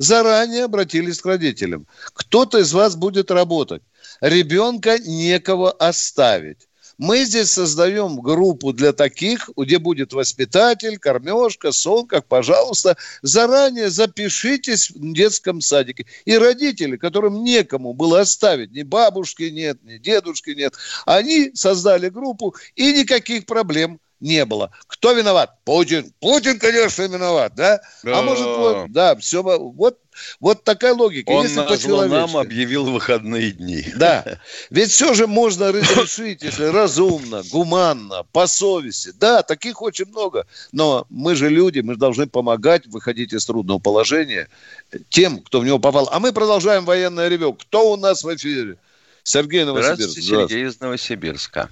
[0.00, 1.86] заранее обратились к родителям.
[2.14, 3.82] Кто-то из вас будет работать.
[4.20, 6.66] Ребенка некого оставить.
[6.96, 14.90] Мы здесь создаем группу для таких, где будет воспитатель, кормежка, сон, как, пожалуйста, заранее запишитесь
[14.90, 16.06] в детском садике.
[16.24, 20.74] И родители, которым некому было оставить, ни бабушки нет, ни дедушки нет,
[21.06, 24.70] они создали группу, и никаких проблем не было.
[24.86, 25.54] Кто виноват?
[25.64, 26.12] Путин.
[26.20, 27.80] Путин, конечно, виноват, да?
[28.02, 28.18] да.
[28.18, 29.98] А может, вот, да, все, вот
[30.40, 31.30] вот такая логика.
[31.30, 33.84] Он Если нам объявил выходные дни.
[33.96, 34.38] Да.
[34.70, 39.12] Ведь все же можно разрешить, если разумно, гуманно, по совести.
[39.18, 40.46] Да, таких очень много.
[40.72, 44.48] Но мы же люди, мы должны помогать выходить из трудного положения
[45.08, 46.08] тем, кто в него попал.
[46.12, 47.54] А мы продолжаем военное ревю.
[47.54, 48.76] Кто у нас в эфире?
[49.22, 50.20] Сергей Новосибирск.
[50.20, 51.70] Здравствуйте, Сергей из Новосибирска.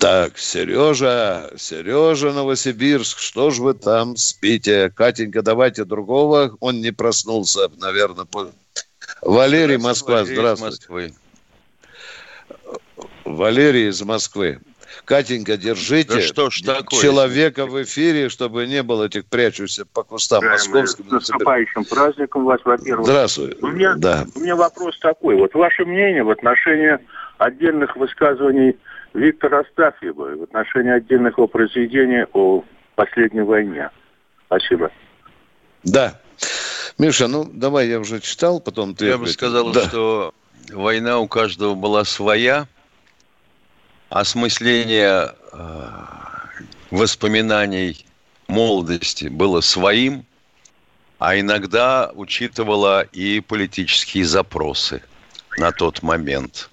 [0.00, 4.88] Так, Сережа, Сережа, Новосибирск, что ж вы там спите?
[4.88, 6.56] Катенька, давайте другого.
[6.60, 8.24] Он не проснулся, наверное.
[8.24, 8.50] По...
[9.20, 11.14] Валерий, Москва, здравствуйте.
[13.26, 14.60] Валерий из Москвы.
[15.04, 17.02] Катенька, держите да что ж такое?
[17.02, 21.08] человека в эфире, чтобы не было этих прячущихся по кустам московским.
[21.08, 23.06] С наступающим праздником вас, во-первых.
[23.06, 23.54] Здравствуй.
[23.60, 24.24] У меня, да.
[24.34, 25.36] у меня вопрос такой.
[25.36, 26.98] Вот ваше мнение в отношении
[27.36, 28.76] отдельных высказываний
[29.14, 33.90] Виктора Астафьева в отношении отдельных его произведений о последней войне.
[34.46, 34.90] Спасибо.
[35.84, 36.20] Да.
[36.98, 39.06] Миша, ну давай я уже читал, потом ты.
[39.06, 39.88] Я бы сказал, да.
[39.88, 40.34] что
[40.72, 42.66] война у каждого была своя,
[44.10, 45.86] осмысление э,
[46.90, 48.04] воспоминаний
[48.48, 50.24] молодости было своим,
[51.18, 55.02] а иногда учитывала и политические запросы
[55.56, 56.70] на тот момент.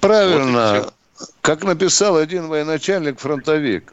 [0.00, 0.82] Правильно.
[0.84, 0.95] Вот
[1.40, 3.92] как написал один военачальник-фронтовик,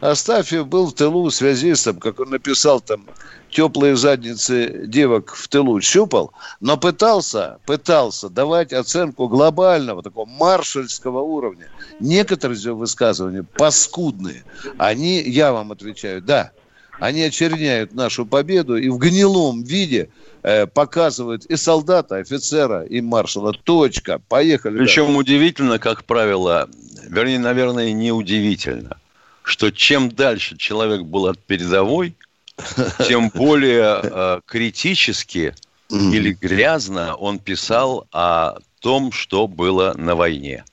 [0.00, 3.06] Астафьев был в тылу связистом, как он написал там,
[3.50, 11.68] теплые задницы девок в тылу щупал, но пытался, пытался давать оценку глобального, такого маршальского уровня.
[11.98, 14.44] Некоторые его высказывания паскудные.
[14.78, 16.52] Они, я вам отвечаю, да,
[17.00, 20.10] они очерняют нашу победу и в гнилом виде
[20.42, 23.52] э, показывают и солдата, офицера, и маршала.
[23.52, 24.20] Точка.
[24.28, 24.78] Поехали.
[24.78, 25.18] Причем да.
[25.18, 26.68] удивительно, как правило,
[27.08, 28.98] вернее, наверное, неудивительно,
[29.42, 32.14] что чем дальше человек был от передовой,
[33.08, 35.54] тем более э, критически
[35.90, 40.64] или грязно он писал о том, что было на войне.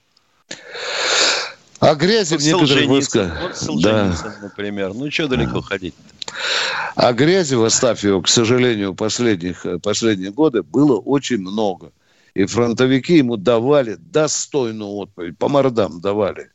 [1.80, 3.42] А грязи в некоторых войсках.
[3.42, 4.38] Вот Солженицын, да.
[4.42, 4.94] например.
[4.94, 6.17] Ну, что далеко ходить -то?
[6.96, 11.92] А грязи в Астафьево, к сожалению, последних, последние годы было очень много.
[12.34, 16.52] И фронтовики ему давали достойную отповедь, по мордам давали.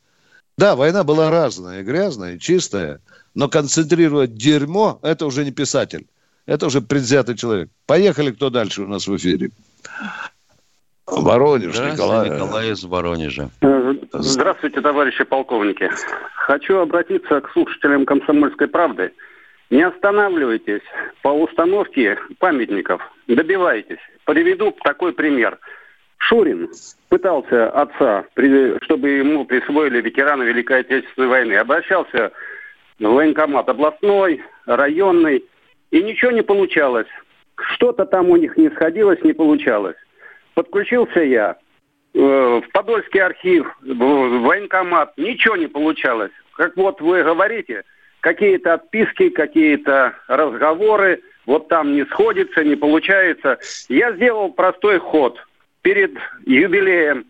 [0.59, 3.01] Да, война была разная, и грязная, и чистая,
[3.35, 6.07] но концентрировать дерьмо– это уже не писатель.
[6.47, 7.69] Это уже предвзятый человек.
[7.87, 9.51] Поехали, кто дальше у нас в эфире.
[11.07, 12.31] Воронеж, Николай.
[12.31, 13.51] Николай из Воронежа.
[14.13, 15.91] Здравствуйте, товарищи полковники.
[16.35, 19.13] Хочу обратиться к слушателям «Комсомольской правды».
[19.73, 20.83] Не останавливайтесь
[21.23, 24.01] по установке памятников, добивайтесь.
[24.27, 25.59] Приведу такой пример.
[26.19, 26.69] Шурин
[27.09, 28.27] пытался отца,
[28.83, 31.55] чтобы ему присвоили ветерана Великой Отечественной войны.
[31.55, 32.33] Обращался
[32.99, 35.43] в военкомат областной, районный,
[35.91, 37.09] и ничего не получалось.
[37.57, 39.97] Что-то там у них не сходилось, не получалось.
[40.53, 41.57] Подключился я
[42.13, 46.33] э, в Подольский архив, в военкомат, ничего не получалось.
[46.59, 47.85] Как вот вы говорите,
[48.23, 53.59] какие-то отписки, какие-то разговоры, вот там не сходится, не получается.
[53.89, 55.39] Я сделал простой ход.
[55.83, 56.13] Перед
[56.47, 57.27] юбилеем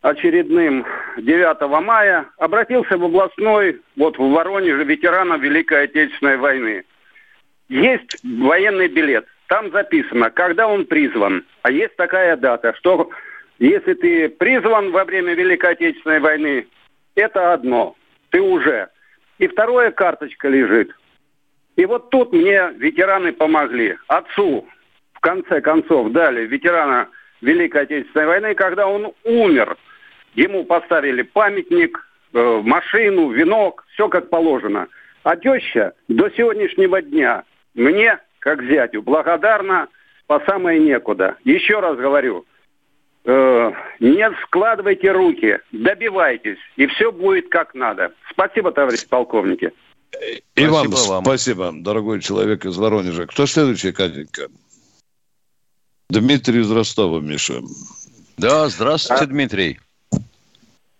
[0.00, 0.86] очередным
[1.18, 6.84] 9 мая обратился в областной, вот в Воронеже, ветеранов Великой Отечественной войны.
[7.68, 9.26] Есть военный билет.
[9.48, 11.44] Там записано, когда он призван.
[11.62, 13.10] А есть такая дата, что
[13.58, 16.66] если ты призван во время Великой Отечественной войны,
[17.16, 17.96] это одно.
[18.30, 18.88] Ты уже.
[19.38, 20.94] И вторая карточка лежит.
[21.76, 23.96] И вот тут мне ветераны помогли.
[24.08, 24.66] Отцу,
[25.12, 27.08] в конце концов, дали ветерана
[27.42, 29.76] Великой Отечественной войны, когда он умер.
[30.34, 31.98] Ему поставили памятник,
[32.32, 34.88] э, машину, венок, все как положено.
[35.22, 37.44] А теща до сегодняшнего дня
[37.74, 39.02] мне как зятю.
[39.02, 39.88] Благодарна
[40.26, 41.36] по самое некуда.
[41.44, 42.46] Еще раз говорю,
[43.26, 48.12] э, не складывайте руки, добивайтесь, и все будет как надо.
[48.30, 49.72] Спасибо, товарищ полковники.
[50.54, 53.26] И спасибо вам, вам спасибо, дорогой человек из Воронежа.
[53.26, 54.48] Кто следующий, Катенька?
[56.08, 57.60] Дмитрий из Ростова, Миша.
[58.38, 59.26] Да, здравствуйте, а...
[59.26, 59.80] Дмитрий.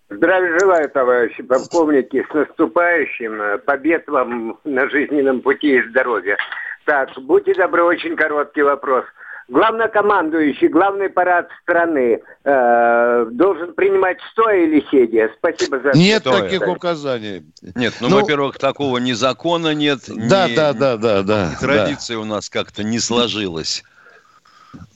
[0.08, 3.60] Здравия желаю, товарищи полковники, с наступающим.
[3.64, 6.36] Побед вам на жизненном пути и здоровья.
[6.84, 9.04] Так, будьте добры, очень короткий вопрос.
[9.48, 15.30] Главнокомандующий, главный парад страны э, должен принимать стоя или сидя?
[15.38, 15.92] Спасибо за...
[15.92, 16.42] Нет стоя.
[16.42, 17.44] таких указаний.
[17.76, 22.16] Нет, ну, ну, во-первых, такого ни закона нет, да, ни, да, да, да, да, традиция
[22.16, 22.22] да.
[22.22, 23.84] у нас как-то не сложилась.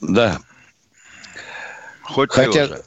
[0.01, 0.37] Да.
[2.03, 2.79] Хоть Хотя, лежа.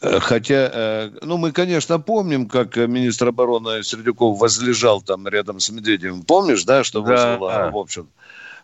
[0.00, 5.70] Э, хотя, э, ну, мы, конечно, помним, как министр обороны Сердюков возлежал там рядом с
[5.70, 6.22] Медведевым.
[6.22, 7.70] Помнишь, да, что да, вызвало, да.
[7.70, 8.08] в общем.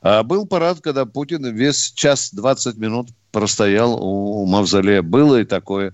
[0.03, 5.03] А был парад, когда Путин весь час 20 минут простоял у мавзолея.
[5.03, 5.93] Было и такое.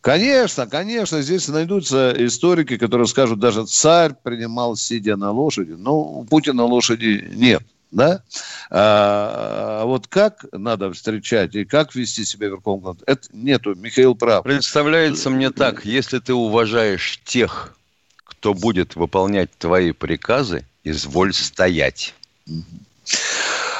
[0.00, 5.72] Конечно, конечно, здесь найдутся историки, которые скажут, даже царь принимал, сидя на лошади.
[5.72, 8.22] Но у Путина лошади нет да?
[8.70, 13.74] А, а вот как надо встречать и как вести себя в Верховном это нету.
[13.74, 14.44] Михаил прав.
[14.44, 17.76] Представляется мне так, если ты уважаешь тех,
[18.24, 22.14] кто будет выполнять твои приказы, изволь стоять.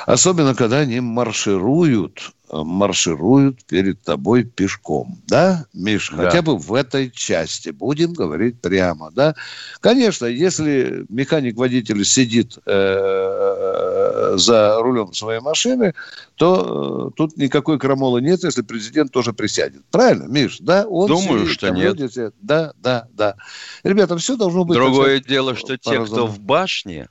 [0.07, 6.11] Особенно, когда они маршируют маршируют перед тобой пешком, да, Миш?
[6.11, 6.25] Да.
[6.25, 9.35] Хотя бы в этой части, будем говорить прямо, да.
[9.81, 15.95] Конечно, если механик-водитель сидит э, за рулем своей машины,
[16.35, 19.83] то э, тут никакой крамолы нет, если президент тоже присядет.
[19.91, 20.59] Правильно, Миш?
[20.61, 21.99] Да, он Думаю, сидит, что нет.
[21.99, 23.37] Люди, да, да, да.
[23.85, 24.77] Ребята, все должно быть...
[24.77, 27.09] Другое дело, что те, кто в башне,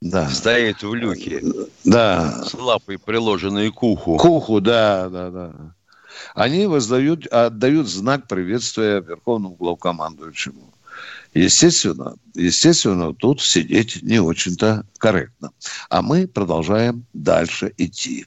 [0.00, 0.28] да.
[0.28, 1.42] стоит в люке.
[1.84, 2.42] Да.
[2.44, 4.16] С лапой, приложенной к уху.
[4.16, 5.52] К уху, да, да, да.
[6.34, 10.72] Они воздают, отдают знак приветствия Верховному главкомандующему.
[11.32, 15.50] Естественно, естественно, тут сидеть не очень-то корректно.
[15.88, 18.26] А мы продолжаем дальше идти.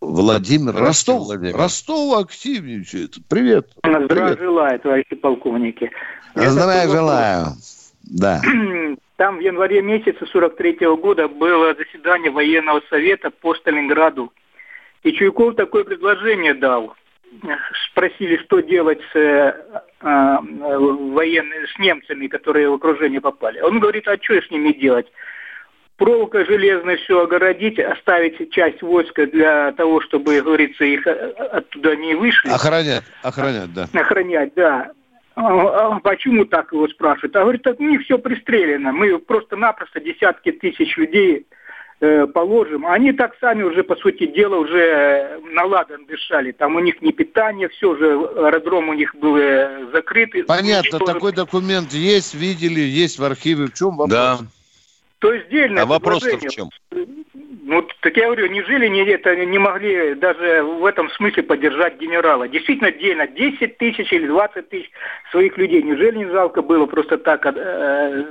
[0.00, 1.26] Владимир Ростов.
[1.26, 1.56] Владимир.
[1.56, 3.18] Ростов активничает.
[3.28, 3.70] Привет.
[3.84, 5.90] Здравия желаю, товарищи полковники.
[6.34, 7.56] Здравия желаю.
[8.02, 8.40] Да.
[9.20, 14.32] Там в январе месяце 43 -го года было заседание военного совета по Сталинграду.
[15.02, 16.94] И Чуйков такое предложение дал.
[17.90, 19.52] Спросили, что делать с э,
[20.00, 23.60] э, военными, с немцами, которые в окружение попали.
[23.60, 25.06] Он говорит, а что с ними делать?
[25.98, 31.10] проволокой железной все огородить, оставить часть войска для того, чтобы, говорится, их э,
[31.58, 32.48] оттуда не вышли.
[32.48, 33.86] Охранять, охранять, да.
[33.92, 34.92] Охранять, да.
[35.34, 37.36] А, а почему так его спрашивают?
[37.36, 38.92] А говорит, у них все пристрелено.
[38.92, 41.46] Мы просто-напросто десятки тысяч людей
[42.00, 42.86] э, положим.
[42.86, 46.52] Они так сами уже, по сути дела, уже на ладан дышали.
[46.52, 50.30] Там у них не питание, все же аэродром у них был э, закрыт.
[50.46, 53.66] Понятно, такой документ есть, видели, есть в архиве.
[53.66, 54.10] В чем вопрос?
[54.10, 54.38] Да.
[55.20, 55.82] То есть отдельно.
[55.82, 56.70] А вопрос в чем?
[57.70, 62.48] Ну, так я говорю, неужели не, это не могли даже в этом смысле поддержать генерала?
[62.48, 64.90] Действительно, отдельно 10 тысяч или 20 тысяч
[65.30, 65.80] своих людей.
[65.80, 68.24] Неужели не жалко было просто так э,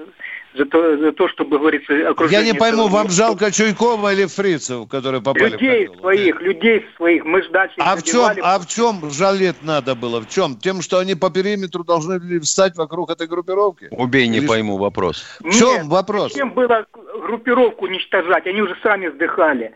[0.53, 2.47] за то, за то, чтобы, говорится, окружение...
[2.47, 7.25] Я не пойму, вам жалко Чуйкова или Фрицев, которые попали людей в своих, людей своих,
[7.25, 10.21] мы же дальше а в чем, а в чем жалеть надо было?
[10.21, 10.57] В чем?
[10.57, 13.89] Тем, что они по периметру должны были встать вокруг этой группировки?
[13.91, 14.47] Убей, не или...
[14.47, 15.23] пойму вопрос.
[15.39, 16.33] В чем Нет, вопрос?
[16.33, 16.85] Зачем было
[17.21, 18.47] группировку уничтожать?
[18.47, 19.75] Они уже сами вздыхали.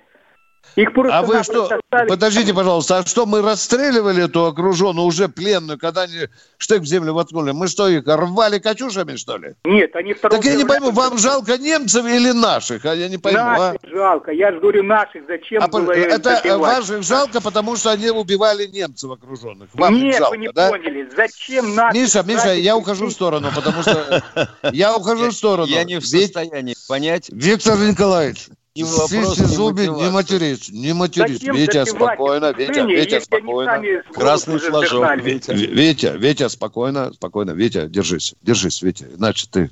[0.75, 2.09] Их просто а вы что, оставили...
[2.09, 7.13] подождите, пожалуйста, а что, мы расстреливали эту окруженную, уже пленную, когда они штык в землю
[7.13, 7.51] воткнули?
[7.51, 9.53] Мы что, их рвали катюшами, что ли?
[9.65, 10.41] Нет, они второго...
[10.41, 12.85] Так я не пойму, вам жалко немцев или наших?
[12.85, 13.57] А я не пойму, а?
[13.57, 13.87] наших а?
[13.87, 16.59] жалко, я же говорю наших, зачем а было Это добивать?
[16.59, 19.69] ваших жалко, потому что они убивали немцев окруженных.
[19.73, 20.69] Вам Нет, жалко, вы не да?
[20.69, 22.01] поняли, зачем наших...
[22.01, 24.23] Миша, Миша, я ухожу в сторону, потому что...
[24.71, 25.67] Я ухожу в сторону.
[25.67, 27.29] Я не в состоянии понять...
[27.29, 31.39] Виктор Николаевич, не вопрос, не зубы, не матерись, не матерись.
[31.39, 34.03] Зачем Витя, спокойно, Витя, Витя, спокойно.
[34.11, 35.51] Красный флажок, Витя.
[35.51, 37.51] Витя, Витя, спокойно, спокойно.
[37.51, 39.71] Витя, держись, держись, Витя, иначе ты...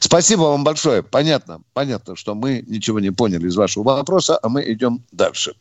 [0.00, 1.02] Спасибо вам большое.
[1.02, 5.54] Понятно, понятно, что мы ничего не поняли из вашего вопроса, а мы идем дальше.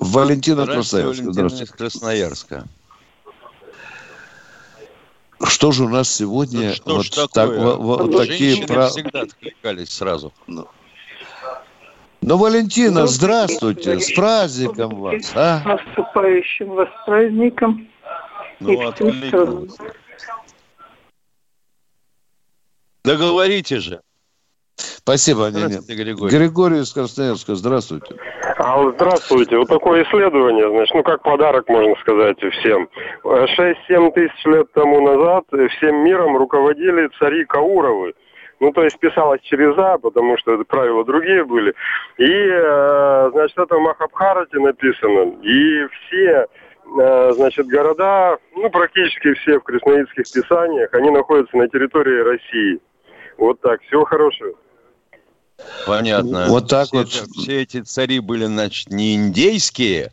[0.00, 1.32] Валентина Красноярска.
[1.32, 1.64] Здравствуйте.
[1.64, 2.64] из Красноярска.
[5.44, 8.66] Что же у нас сегодня что вот, так, вот, вот такие...
[8.66, 8.88] Про...
[8.88, 10.32] всегда откликались сразу.
[10.48, 10.66] Ну,
[12.28, 15.62] ну, Валентина, здравствуйте, с праздником вас, а?
[15.64, 17.88] Наступающим вас праздником.
[18.60, 19.66] Ну, отлично.
[23.02, 24.00] Договорите же.
[24.76, 26.36] Спасибо, Здравствуйте, Григорий.
[26.36, 28.14] Григорий из Красноярска, здравствуйте.
[28.58, 29.56] А, здравствуйте.
[29.56, 32.90] Вот такое исследование, значит, ну как подарок, можно сказать, всем.
[33.24, 35.44] 6-7 тысяч лет тому назад
[35.78, 38.12] всем миром руководили цари Кауровы.
[38.60, 41.74] Ну, то есть писалось через «а», потому что правила другие были.
[42.16, 45.36] И, э, значит, это в Махабхарате написано.
[45.42, 46.46] И все,
[47.00, 52.80] э, значит, города, ну, практически все в красноидских писаниях, они находятся на территории России.
[53.36, 53.80] Вот так.
[53.82, 54.54] Всего хорошего.
[55.86, 56.46] Понятно.
[56.48, 57.08] Вот так все, вот.
[57.08, 60.12] Все эти цари были, значит, не индейские,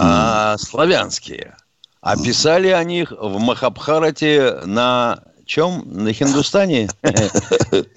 [0.00, 1.56] а славянские.
[2.00, 5.82] А писали о них в Махабхарате на чем?
[5.86, 6.88] На Хиндустане?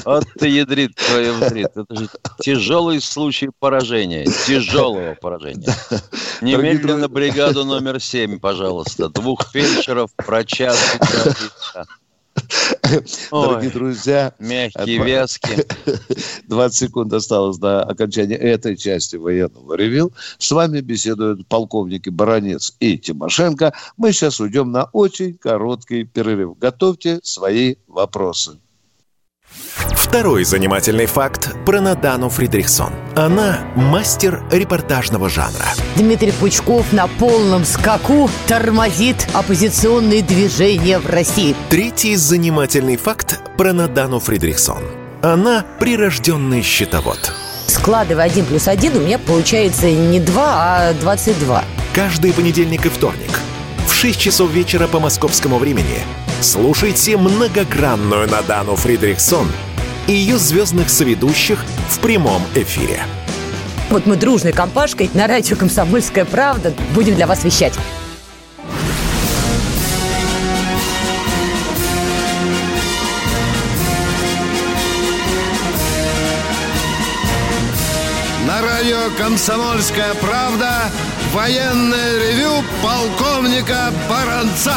[0.05, 1.69] Вот ты ядрит твое вдрит.
[1.75, 4.25] Это же тяжелый случай поражения.
[4.25, 5.73] Тяжелого поражения.
[6.41, 9.09] Немедленно бригаду номер семь, пожалуйста.
[9.09, 10.73] Двух фельдшеров, врача.
[13.31, 15.65] Дорогие друзья, Мягкие, вязкие.
[16.47, 20.11] 20 секунд осталось до окончания этой части военного ревю.
[20.37, 23.73] С вами беседуют полковники Баранец и Тимошенко.
[23.97, 26.57] Мы сейчас уйдем на очень короткий перерыв.
[26.57, 28.59] Готовьте свои вопросы.
[30.11, 32.91] Второй занимательный факт про Надану Фридрихсон.
[33.15, 35.65] Она мастер репортажного жанра.
[35.95, 41.55] Дмитрий Пучков на полном скаку тормозит оппозиционные движения в России.
[41.69, 44.83] Третий занимательный факт про Надану Фридрихсон.
[45.21, 47.31] Она прирожденный счетовод.
[47.67, 51.63] Складывая один плюс один, у меня получается не 2, а 22.
[51.93, 53.39] Каждый понедельник и вторник
[53.87, 55.99] в 6 часов вечера по московскому времени
[56.43, 59.47] слушайте многогранную Надану Фридрихсон
[60.07, 63.03] и ее звездных соведущих в прямом эфире.
[63.89, 67.73] Вот мы дружной компашкой на радио «Комсомольская правда» будем для вас вещать.
[78.47, 80.89] На радио «Комсомольская правда»
[81.33, 84.75] военное ревю полковника Баранца.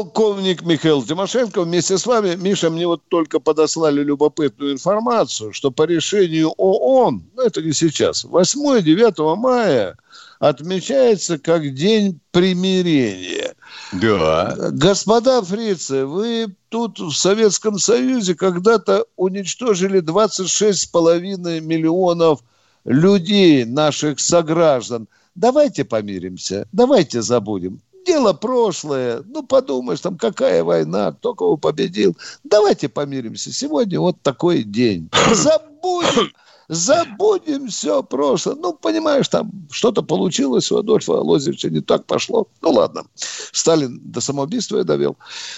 [0.00, 2.34] Полковник Михаил Тимошенко вместе с вами.
[2.34, 8.24] Миша, мне вот только подослали любопытную информацию, что по решению ООН, ну это не сейчас,
[8.24, 9.98] 8-9 мая
[10.38, 13.54] отмечается как День примирения.
[13.92, 14.56] Да.
[14.72, 22.40] Господа фрицы, вы тут в Советском Союзе когда-то уничтожили 26,5 миллионов
[22.86, 25.08] людей, наших сограждан.
[25.34, 27.82] Давайте помиримся, давайте забудем.
[28.06, 29.22] Дело прошлое.
[29.26, 32.16] Ну, подумаешь, там какая война, кто кого победил.
[32.44, 33.52] Давайте помиримся.
[33.52, 35.10] Сегодня вот такой день.
[35.34, 36.32] Забудем.
[36.70, 38.54] Забудем все прошлое.
[38.54, 42.46] Ну, понимаешь, там что-то получилось у Адольфа Лозевича, не так пошло.
[42.62, 43.02] Ну, ладно.
[43.50, 45.16] Сталин до самоубийства я довел.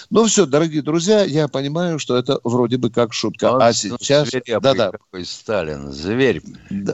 [0.09, 3.51] Ну, все, дорогие друзья, я понимаю, что это вроде бы как шутка.
[3.53, 4.31] Он а сейчас...
[4.47, 4.89] Да-да.
[4.89, 6.41] какой Сталин, зверь.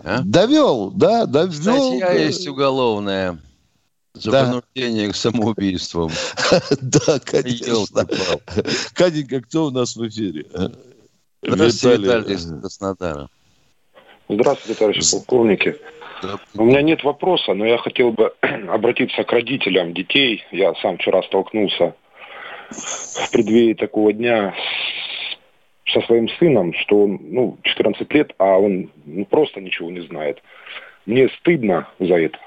[0.03, 0.21] а?
[0.25, 1.53] Довел, да, довел.
[1.53, 2.13] Статья да.
[2.13, 3.39] есть уголовная.
[4.13, 4.43] За Да.
[4.43, 6.09] принуждение к самоубийствам.
[6.81, 8.05] Да, конечно.
[8.93, 10.45] Катенька, кто у нас в эфире?
[11.41, 13.29] Здравствуйте, Виталий из Краснодара.
[14.27, 15.75] Здравствуйте, товарищи полковники.
[16.55, 20.43] У меня нет вопроса, но я хотел бы обратиться к родителям детей.
[20.51, 21.95] Я сам вчера столкнулся
[22.71, 24.53] в преддверии такого дня
[25.91, 30.41] со своим сыном, что он, ну, 14 лет, а он ну, просто ничего не знает.
[31.05, 32.37] Мне стыдно за это.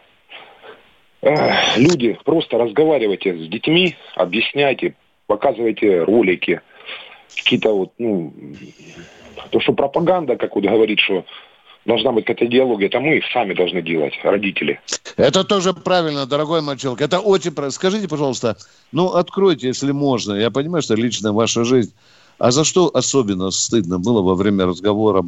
[1.76, 4.94] Люди, просто разговаривайте с детьми, объясняйте,
[5.26, 6.60] показывайте ролики,
[7.36, 8.32] какие-то вот, ну,
[9.50, 11.24] то, что пропаганда, как вот говорит, что
[11.84, 14.80] должна быть какая-то идеология, это мы сами должны делать, родители.
[15.16, 17.00] Это тоже правильно, дорогой мальчик.
[17.00, 17.72] Это очень правильно.
[17.72, 18.56] Скажите, пожалуйста,
[18.90, 20.34] ну, откройте, если можно.
[20.34, 21.94] Я понимаю, что личная ваша жизнь.
[22.42, 25.22] А за что особенно стыдно было во время разговора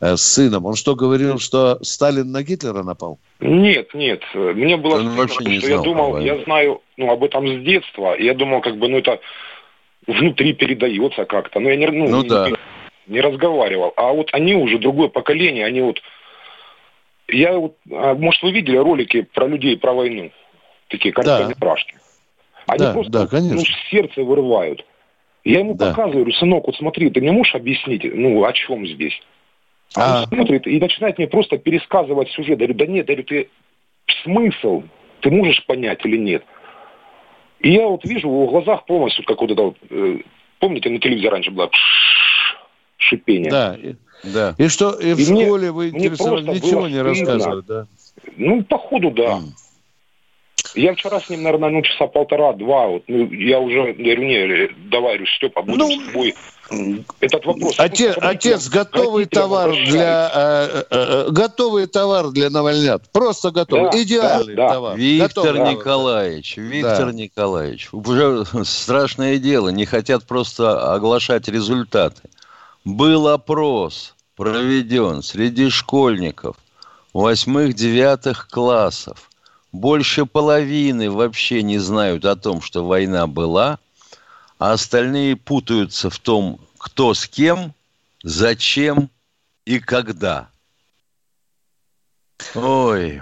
[0.00, 0.66] э, с сыном?
[0.66, 3.18] Он что, говорил, что Сталин на Гитлера напал?
[3.40, 7.48] Нет, нет, мне было Он стыдно, потому что я думал, я знаю ну, об этом
[7.48, 9.18] с детства, и я думал, как бы, ну, это
[10.06, 12.50] внутри передается как-то, но я не, ну, Ну не- да.
[13.08, 13.92] не разговаривал.
[13.96, 16.00] А вот они уже, другое поколение, они вот...
[17.26, 20.30] Я вот, а, может, вы видели ролики про людей, про войну?
[20.86, 21.96] Такие короткометражки.
[22.68, 23.56] Они Да, просто да, конечно.
[23.56, 24.84] ну, сердце вырывают.
[25.44, 25.88] Я ему Да.
[25.88, 29.18] показываю, говорю, сынок, вот смотри, ты мне можешь объяснить, ну, о чем здесь?
[29.96, 30.20] А, А.
[30.22, 32.50] он смотрит и начинает мне просто пересказывать сюжет.
[32.60, 33.48] Я говорю, да нет, я говорю, ты
[34.22, 34.82] смысл,
[35.20, 36.44] ты можешь понять или нет?
[37.60, 40.18] И я вот вижу в его глазах полностью, как вот это вот, э,
[40.60, 41.70] помните, на телевизоре раньше было
[42.98, 43.50] шипение?
[43.50, 43.76] Да.
[43.82, 43.94] И,
[44.32, 44.54] Да.
[44.58, 46.44] и что, и в И мне- школе вы мне интересовались?
[46.44, 47.08] просто Ничего не стыдно.
[47.10, 47.86] рассказывают, да?
[48.36, 49.40] Ну, походу, да.
[50.74, 55.16] Я вчера с ним, наверное, ну, часа полтора-два, вот, ну, я уже, говорю, не, давай,
[55.16, 56.34] говорю, Степа, будем Ну, с тобой
[57.20, 57.74] этот вопрос.
[57.78, 63.10] Отец, отец готовый товар для э, э, э, готовый товар для навальнят.
[63.10, 63.90] Просто готовый.
[63.90, 64.74] Да, Идеальный да, да.
[64.74, 64.96] товар.
[64.96, 65.74] Виктор Готовый.
[65.74, 67.12] Николаевич, Виктор Да.
[67.12, 72.22] Николаевич, уже страшное дело, не хотят просто оглашать результаты.
[72.84, 76.56] Был опрос проведен среди школьников
[77.12, 79.29] восьмых-девятых классов.
[79.72, 83.78] Больше половины вообще не знают о том, что война была,
[84.58, 87.72] а остальные путаются в том, кто с кем,
[88.22, 89.10] зачем
[89.64, 90.48] и когда.
[92.54, 93.20] Ой,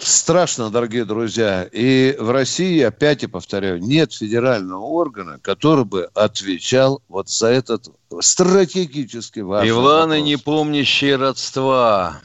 [0.00, 1.68] Страшно, дорогие друзья.
[1.70, 7.88] И в России, опять и повторяю, нет федерального органа, который бы отвечал вот за этот
[8.20, 10.26] стратегически важный Иваны, вопрос.
[10.26, 12.18] не помнящие родства.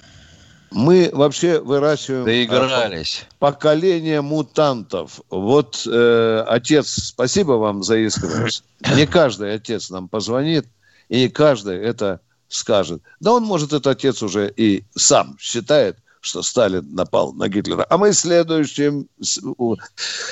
[0.71, 3.25] Мы вообще выращиваем Доигрались.
[3.39, 5.21] поколение мутантов.
[5.29, 8.63] Вот э, отец, спасибо вам за искренность.
[8.95, 10.67] Не каждый отец нам позвонит,
[11.09, 13.01] и не каждый это скажет.
[13.19, 17.85] Да он, может, этот отец уже и сам считает, что Сталин напал на Гитлера.
[17.89, 19.07] А мы следующим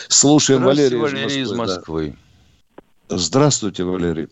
[0.09, 2.15] слушаем Валерия, Валерий из Москвы.
[3.07, 3.17] Да.
[3.17, 4.27] Здравствуйте, Валерий.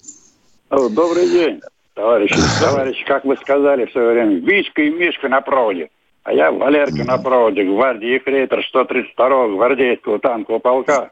[0.70, 1.62] Добрый день,
[1.94, 2.36] товарищи.
[2.62, 5.90] Товарищи, как вы сказали в свое время, Вичка и Мишка на проводе.
[6.24, 11.12] А я Валерка на проводе, гвардии ефрейтор 132-го гвардейского танкового полка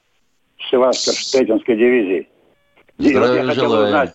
[0.69, 2.27] Севастополь-Штетинской дивизии.
[2.97, 4.13] Здравия я хотел узнать,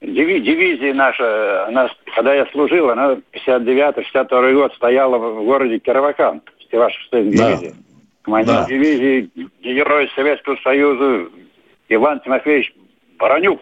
[0.00, 7.30] дивизия наша, она, когда я служил, она 59-62 год стояла в городе Кировакан, Стивашевская да.
[7.30, 7.74] дивизия.
[8.22, 8.66] Командир да.
[8.66, 9.30] дивизии,
[9.62, 11.28] герой Советского Союза
[11.88, 12.74] Иван Тимофеевич
[13.18, 13.60] Баранюк.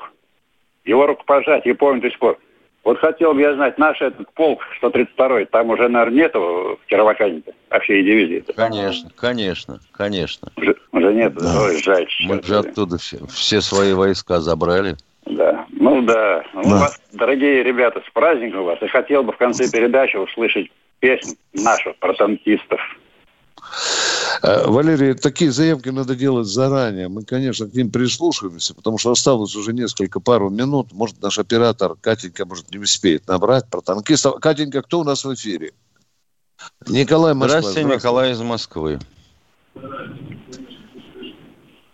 [0.85, 2.39] Его рукопожатие, помню до сих пор.
[2.85, 7.43] Вот хотел бы я знать, наш этот полк 132-й, там уже, наверное, нету в Кировакане
[7.71, 8.45] вообще и дивизии.
[8.47, 8.53] -то.
[8.53, 10.49] Конечно, конечно, конечно.
[10.57, 11.63] Уже, уже нет, да.
[11.63, 12.07] Ой, жаль.
[12.27, 14.97] Мы же оттуда все, все свои войска забрали.
[15.25, 16.45] Да, ну да.
[16.53, 16.81] Ну, да.
[16.81, 18.79] Вас, дорогие ребята, с праздником вас.
[18.83, 20.71] Я хотел бы в конце передачи услышать
[21.01, 22.81] песню нашу про танкистов.
[24.43, 27.09] Э, Валерий, такие заявки надо делать заранее.
[27.09, 30.93] Мы, конечно, к ним прислушиваемся, потому что осталось уже несколько пару минут.
[30.93, 34.41] Может, наш оператор Катенька, может, не успеет набрать про танкистов.
[34.41, 35.73] Катенька, кто у нас в эфире?
[36.87, 37.61] Николай Москва.
[37.61, 37.97] Здравствуйте, Здравствуйте.
[37.97, 38.99] Николай из Москвы.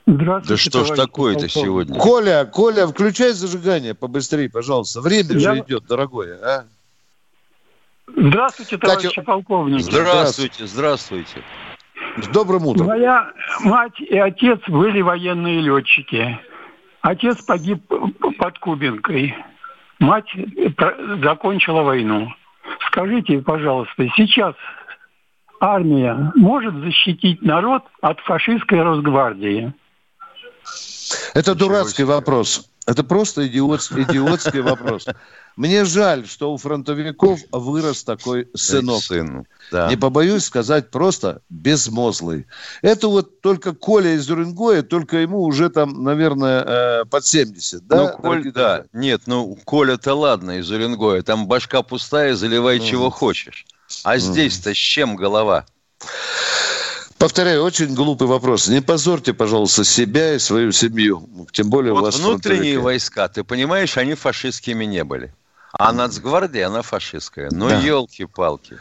[0.07, 1.99] Здравствуйте, да что ж такое-то сегодня?
[1.99, 5.01] Коля, Коля, включай зажигание побыстрее, пожалуйста.
[5.01, 5.55] Время Я...
[5.55, 6.65] же идет, дорогое, а?
[8.17, 9.23] Здравствуйте, товарищи Катя...
[9.23, 9.83] полковники.
[9.83, 11.45] Здравствуйте, здравствуйте.
[12.17, 12.87] С добрым утром.
[12.87, 16.39] Моя мать и отец были военные летчики.
[17.03, 17.83] Отец погиб
[18.39, 19.35] под Кубинкой.
[19.99, 20.29] Мать
[21.23, 22.33] закончила войну.
[22.87, 24.55] Скажите, пожалуйста, сейчас
[25.61, 29.73] армия может защитить народ от фашистской Росгвардии?
[31.35, 32.70] Это дурацкий вопрос.
[32.87, 35.07] Это просто идиотский, идиотский вопрос.
[35.57, 39.03] Мне жаль, что у фронтовиков вырос такой сынок.
[39.03, 39.89] Сын, да.
[39.89, 42.47] Не побоюсь сказать просто безмозлый.
[42.83, 47.97] Это вот только Коля из Уренгоя, только ему уже там, наверное, э, под 70, да?
[47.97, 48.85] Ну, Коль, да.
[48.93, 51.23] Нет, ну, Коля-то ладно из Уренгоя.
[51.23, 52.87] Там башка пустая, заливай mm.
[52.87, 53.67] чего хочешь.
[54.05, 54.21] А mm.
[54.21, 55.67] здесь-то с чем голова?
[57.21, 58.67] Повторяю, очень глупый вопрос.
[58.67, 61.29] Не позорьте, пожалуйста, себя и свою семью.
[61.53, 65.35] Тем более вот у вас внутренние войска, ты понимаешь, они фашистскими не были.
[65.75, 67.51] А нацгвардия, она фашистская.
[67.53, 67.79] Ну, да.
[67.79, 68.79] елки-палки.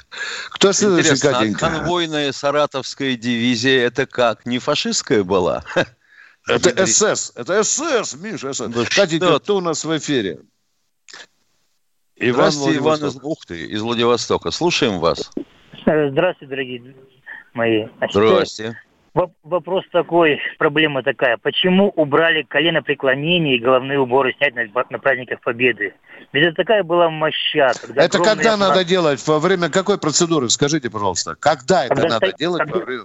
[0.51, 1.67] Кто следующий, Интересно, Катенька?
[1.67, 4.45] а конвойная саратовская дивизия, это как?
[4.45, 5.65] Не фашистская была?
[6.47, 7.33] Это СС.
[7.35, 8.61] Это СС, Миша, СС.
[8.61, 10.39] Ну, Катенька, кто у нас в эфире?
[12.15, 14.49] Иван Здравствуйте, Иван из, ух ты, из Владивостока.
[14.51, 15.29] Слушаем вас.
[15.85, 16.95] Здравствуйте, дорогие
[17.53, 17.87] мои.
[18.11, 18.77] Здрасте.
[19.43, 21.37] Вопрос такой, проблема такая.
[21.37, 25.93] Почему убрали колено преклонения и головные уборы снять на, на праздниках Победы?
[26.31, 27.71] Ведь это такая была моща.
[27.81, 28.59] Когда это когда аппарат...
[28.59, 29.27] надо делать?
[29.27, 30.49] Во время какой процедуры?
[30.49, 31.35] Скажите, пожалуйста.
[31.39, 32.59] Когда, когда это надо стоит, делать?
[32.61, 32.79] Когда...
[32.79, 33.03] Во время...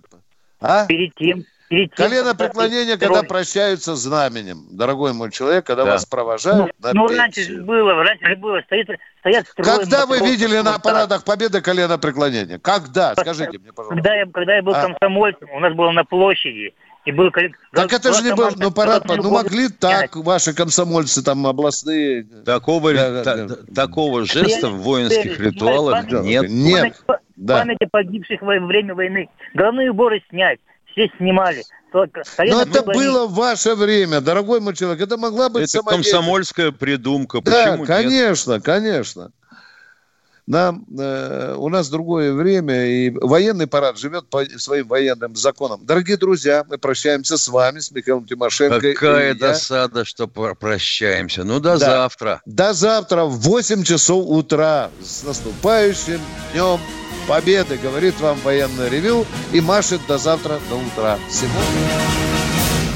[0.60, 0.86] А?
[0.86, 5.92] Перед тем, Перед тем, Колено преклонения, когда прощаются знаменем, дорогой мой человек, когда да.
[5.92, 9.80] вас провожают ну, на Ну, раньше же было, раньше же было, стоит, стоят строем.
[9.80, 12.60] Когда вы видели на парадах Победы колено преклонения?
[12.60, 13.14] Когда?
[13.14, 13.96] Скажите мне, пожалуйста.
[13.96, 14.82] Когда я, когда я был а?
[14.82, 17.32] комсомольцем, у нас было на площади, и был
[17.72, 22.22] так это же не был, ну парад, ну могли так ваши комсомольцы там областные.
[22.46, 23.56] Такого, да, та, да.
[23.74, 26.48] такого жеста в воинских ритуалах нет.
[26.48, 27.02] Нет.
[27.36, 27.58] Да.
[27.58, 29.28] память о погибших во время войны.
[29.54, 30.60] Головные уборы снять
[30.94, 31.64] все снимали.
[31.92, 35.00] Только Но это было в ваше время, дорогой мой человек.
[35.00, 37.40] Это могла быть Это комсомольская придумка.
[37.40, 38.64] Почему да, конечно, нет?
[38.64, 39.30] конечно.
[40.46, 45.86] Нам, э, у нас другое время, и военный парад живет по своим военным законам.
[45.86, 48.92] Дорогие друзья, мы прощаемся с вами, с Михаилом Тимошенко.
[48.92, 50.04] Какая досада, я.
[50.04, 51.44] что прощаемся.
[51.44, 51.78] Ну, до да.
[51.78, 52.42] завтра.
[52.44, 54.90] До завтра в 8 часов утра.
[55.00, 56.20] С наступающим
[56.52, 56.78] днем
[57.26, 61.18] победы, говорит вам военное ревю и машет до завтра, до утра.
[61.28, 62.33] Всего